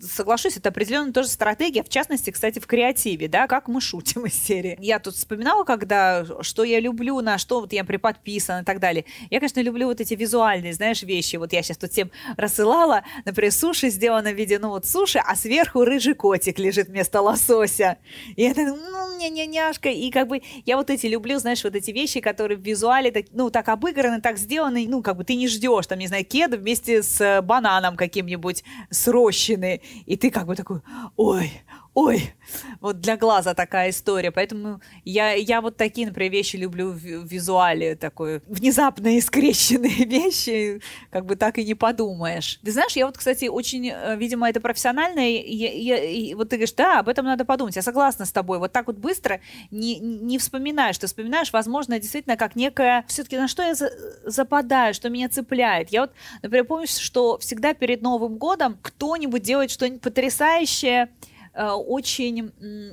[0.00, 4.34] соглашусь, это определенная тоже стратегия, в частности, кстати, в креативе, да, как мы шутим из
[4.34, 4.76] серии.
[4.80, 9.04] Я тут вспоминала, когда, что я люблю, на что вот я приподписан и так далее.
[9.30, 11.36] Я, конечно, люблю вот эти визуальные, знаешь, вещи.
[11.36, 15.36] Вот я сейчас тут всем рассылала, например, суши сделано в виде, ну, вот суши, а
[15.36, 17.98] сверху рыжий котик лежит вместо лосося.
[18.36, 19.90] И это, ну, не-не-няшка.
[19.90, 23.26] И как бы я вот эти люблю, знаешь, вот эти вещи, которые в визуале, так,
[23.32, 26.56] ну, так обыграны, так сделаны, ну, как бы ты не ждешь, там, не знаю, кеды
[26.56, 30.80] вместе с бананом каким-нибудь срощенный и ты как бы такой,
[31.16, 31.50] ой,
[31.94, 32.34] ой,
[32.80, 34.30] вот для глаза такая история.
[34.30, 40.80] Поэтому я, я вот такие, например, вещи люблю в визуале, такой внезапные скрещенные вещи,
[41.10, 42.60] как бы так и не подумаешь.
[42.64, 46.56] Ты знаешь, я вот, кстати, очень, э, видимо, это профессионально, и, и, и вот ты
[46.56, 47.76] говоришь, да, об этом надо подумать.
[47.76, 48.58] Я согласна с тобой.
[48.58, 50.98] Вот так вот быстро не, не вспоминаешь.
[50.98, 53.04] Ты вспоминаешь, возможно, действительно, как некое...
[53.08, 53.90] Все-таки на что я за,
[54.24, 55.90] западаю, что меня цепляет?
[55.90, 56.12] Я вот,
[56.42, 61.08] например, помню, что всегда перед Новым годом кто-нибудь делает что-нибудь потрясающее,
[61.54, 62.52] очень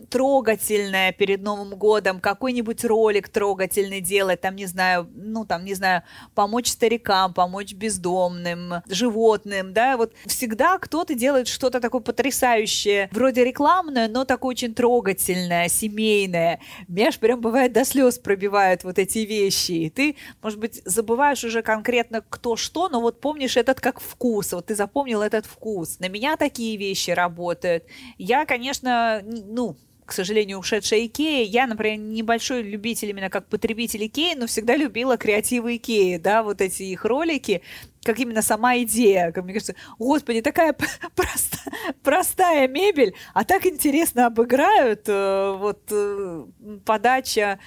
[0.09, 6.03] трогательное перед Новым годом, какой-нибудь ролик трогательный делать, там, не знаю, ну, там, не знаю,
[6.33, 14.07] помочь старикам, помочь бездомным, животным, да, вот всегда кто-то делает что-то такое потрясающее, вроде рекламное,
[14.07, 16.59] но такое очень трогательное, семейное.
[16.87, 21.43] Меня аж прям бывает до слез пробивают вот эти вещи, и ты, может быть, забываешь
[21.43, 25.99] уже конкретно кто что, но вот помнишь этот как вкус, вот ты запомнил этот вкус.
[25.99, 27.83] На меня такие вещи работают.
[28.17, 29.77] Я, конечно, ну,
[30.07, 31.45] к сожалению, ушедшая Икея.
[31.45, 36.61] Я, например, небольшой любитель именно как потребитель Икеи, но всегда любила креативы Икеи, да, вот
[36.61, 37.61] эти их ролики,
[38.03, 39.33] как именно сама идея.
[39.33, 40.73] Как мне кажется, господи, такая
[41.15, 41.57] проста,
[42.03, 46.45] простая мебель, а так интересно обыграют э, вот э,
[46.85, 47.59] подача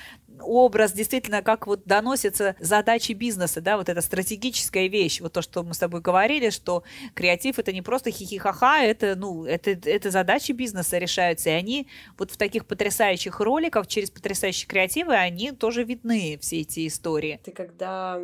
[0.42, 5.62] образ действительно, как вот доносятся задачи бизнеса, да, вот эта стратегическая вещь, вот то, что
[5.62, 6.82] мы с тобой говорили, что
[7.14, 11.88] креатив это не просто хихихаха, это, ну, это, это задачи бизнеса решаются, и они
[12.18, 17.40] вот в таких потрясающих роликах, через потрясающие креативы, они тоже видны, все эти истории.
[17.44, 18.20] Ты когда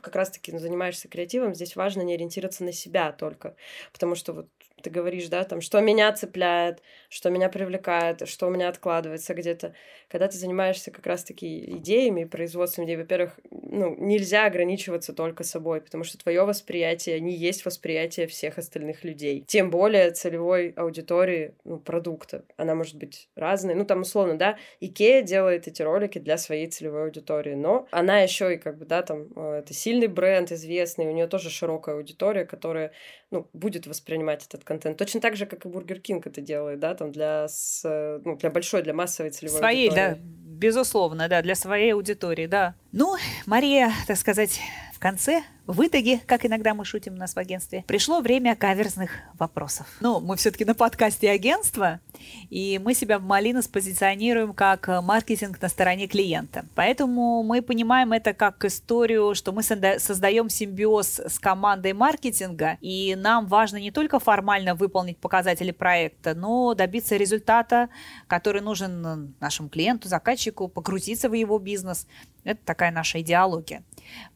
[0.00, 3.56] как раз-таки ну, занимаешься креативом, здесь важно не ориентироваться на себя только,
[3.92, 4.48] потому что вот
[4.86, 9.74] ты говоришь, да, там, что меня цепляет, что меня привлекает, что у меня откладывается где-то.
[10.08, 16.04] Когда ты занимаешься как раз-таки идеями, производством идей, во-первых, ну, нельзя ограничиваться только собой, потому
[16.04, 19.44] что твое восприятие не есть восприятие всех остальных людей.
[19.48, 22.44] Тем более целевой аудитории ну, продукта.
[22.56, 23.74] Она может быть разной.
[23.74, 28.54] Ну, там, условно, да, Икея делает эти ролики для своей целевой аудитории, но она еще
[28.54, 32.44] и как бы, да, там, э, это сильный бренд, известный, у нее тоже широкая аудитория,
[32.44, 32.92] которая,
[33.30, 34.96] ну, будет воспринимать этот контент.
[34.96, 37.82] Точно так же, как и Бургер Кинг это делает, да, там для, с,
[38.24, 40.14] ну, для большой, для массовой целевой Своей, аудитории.
[40.14, 42.74] да, безусловно, да, для своей аудитории, да.
[42.92, 43.16] Ну,
[43.46, 44.60] Мария, так сказать,
[44.96, 49.10] в конце в итоге, как иногда мы шутим у нас в агентстве, пришло время каверзных
[49.36, 49.86] вопросов.
[50.00, 52.00] Ну, мы все-таки на подкасте агентства,
[52.50, 56.64] и мы себя в Molinos позиционируем как маркетинг на стороне клиента.
[56.76, 63.46] Поэтому мы понимаем это как историю, что мы создаем симбиоз с командой маркетинга, и нам
[63.46, 67.88] важно не только формально выполнить показатели проекта, но добиться результата,
[68.28, 72.06] который нужен нашему клиенту, заказчику, покрутиться в его бизнес.
[72.46, 73.82] Это такая наша идеология.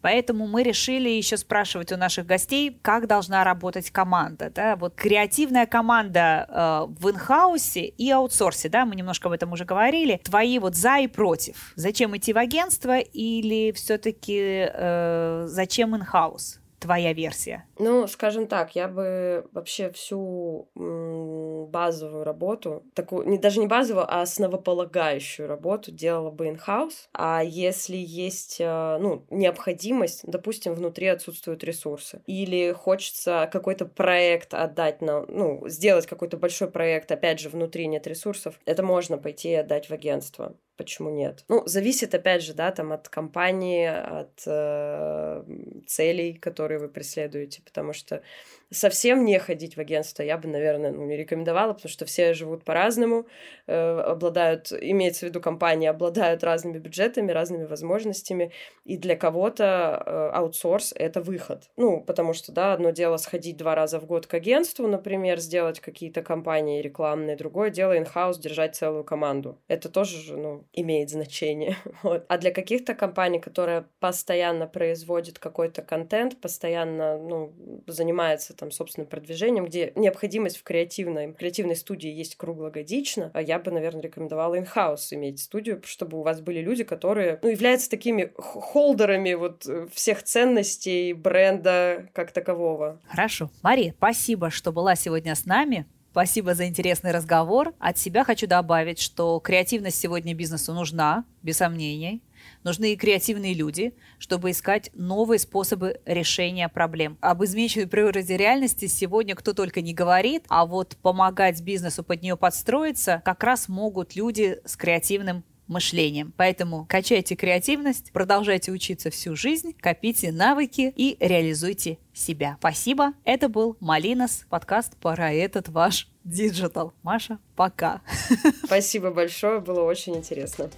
[0.00, 4.50] Поэтому мы решили еще спрашивать у наших гостей, как должна работать команда.
[4.50, 4.74] Да?
[4.74, 10.20] Вот креативная команда э, в инхаусе и аутсорсе, да, мы немножко об этом уже говорили.
[10.24, 11.72] Твои вот за и против.
[11.76, 16.59] Зачем идти в агентство или все-таки э, зачем инхаус?
[16.80, 17.66] Твоя версия?
[17.78, 24.22] Ну, скажем так, я бы вообще всю базовую работу, такую, не, даже не базовую, а
[24.22, 27.08] основополагающую работу делала бы in-house.
[27.12, 35.02] А если есть, э, ну, необходимость, допустим, внутри отсутствуют ресурсы, или хочется какой-то проект отдать
[35.02, 39.54] на, ну, сделать какой-то большой проект, опять же, внутри нет ресурсов, это можно пойти и
[39.54, 41.44] отдать в агентство почему нет?
[41.48, 45.44] Ну, зависит, опять же, да, там от компании, от э,
[45.86, 48.22] целей, которые вы преследуете, потому что
[48.70, 52.64] совсем не ходить в агентство я бы, наверное, ну, не рекомендовала, потому что все живут
[52.64, 53.26] по-разному,
[53.66, 58.52] э, обладают, имеется в виду компании, обладают разными бюджетами, разными возможностями,
[58.84, 61.64] и для кого-то э, аутсорс— это выход.
[61.76, 65.80] Ну, потому что, да, одно дело сходить два раза в год к агентству, например, сделать
[65.80, 69.58] какие-то компании рекламные, другое дело in-house держать целую команду.
[69.66, 71.76] Это тоже, ну, имеет значение.
[72.02, 72.24] вот.
[72.28, 77.52] А для каких-то компаний, которые постоянно производят какой-то контент, постоянно, ну,
[77.86, 83.70] занимается там собственным продвижением, где необходимость в креативной, креативной студии есть круглогодично, а я бы,
[83.70, 89.34] наверное, рекомендовала in-house иметь студию, чтобы у вас были люди, которые, ну, являются такими холдерами
[89.34, 93.00] вот э, всех ценностей бренда как такового.
[93.08, 93.50] Хорошо.
[93.62, 95.86] Мария, спасибо, что была сегодня с нами.
[96.10, 97.72] Спасибо за интересный разговор.
[97.78, 102.20] От себя хочу добавить, что креативность сегодня бизнесу нужна, без сомнений.
[102.62, 107.18] Нужны креативные люди, чтобы искать новые способы решения проблем.
[107.20, 112.36] Об изменчивой природе реальности сегодня кто только не говорит, а вот помогать бизнесу под нее
[112.36, 116.34] подстроиться как раз могут люди с креативным мышлением.
[116.36, 122.56] Поэтому качайте креативность, продолжайте учиться всю жизнь, копите навыки и реализуйте себя.
[122.58, 123.14] Спасибо.
[123.24, 126.92] Это был Малинос, подкаст про этот ваш digital.
[127.02, 128.02] Маша, пока.
[128.64, 130.68] Спасибо большое, было очень интересно.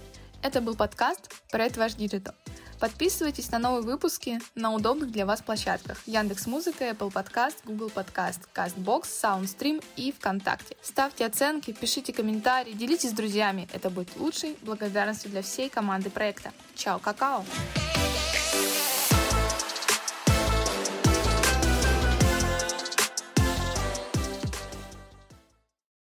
[0.43, 2.33] Это был подкаст «Про этот ваш Digital».
[2.77, 8.41] Подписывайтесь на новые выпуски на удобных для вас площадках Яндекс Музыка, Apple Podcast, Google Podcast,
[8.53, 10.75] CastBox, SoundStream и ВКонтакте.
[10.81, 13.69] Ставьте оценки, пишите комментарии, делитесь с друзьями.
[13.71, 16.51] Это будет лучшей благодарностью для всей команды проекта.
[16.75, 17.45] Чао, какао!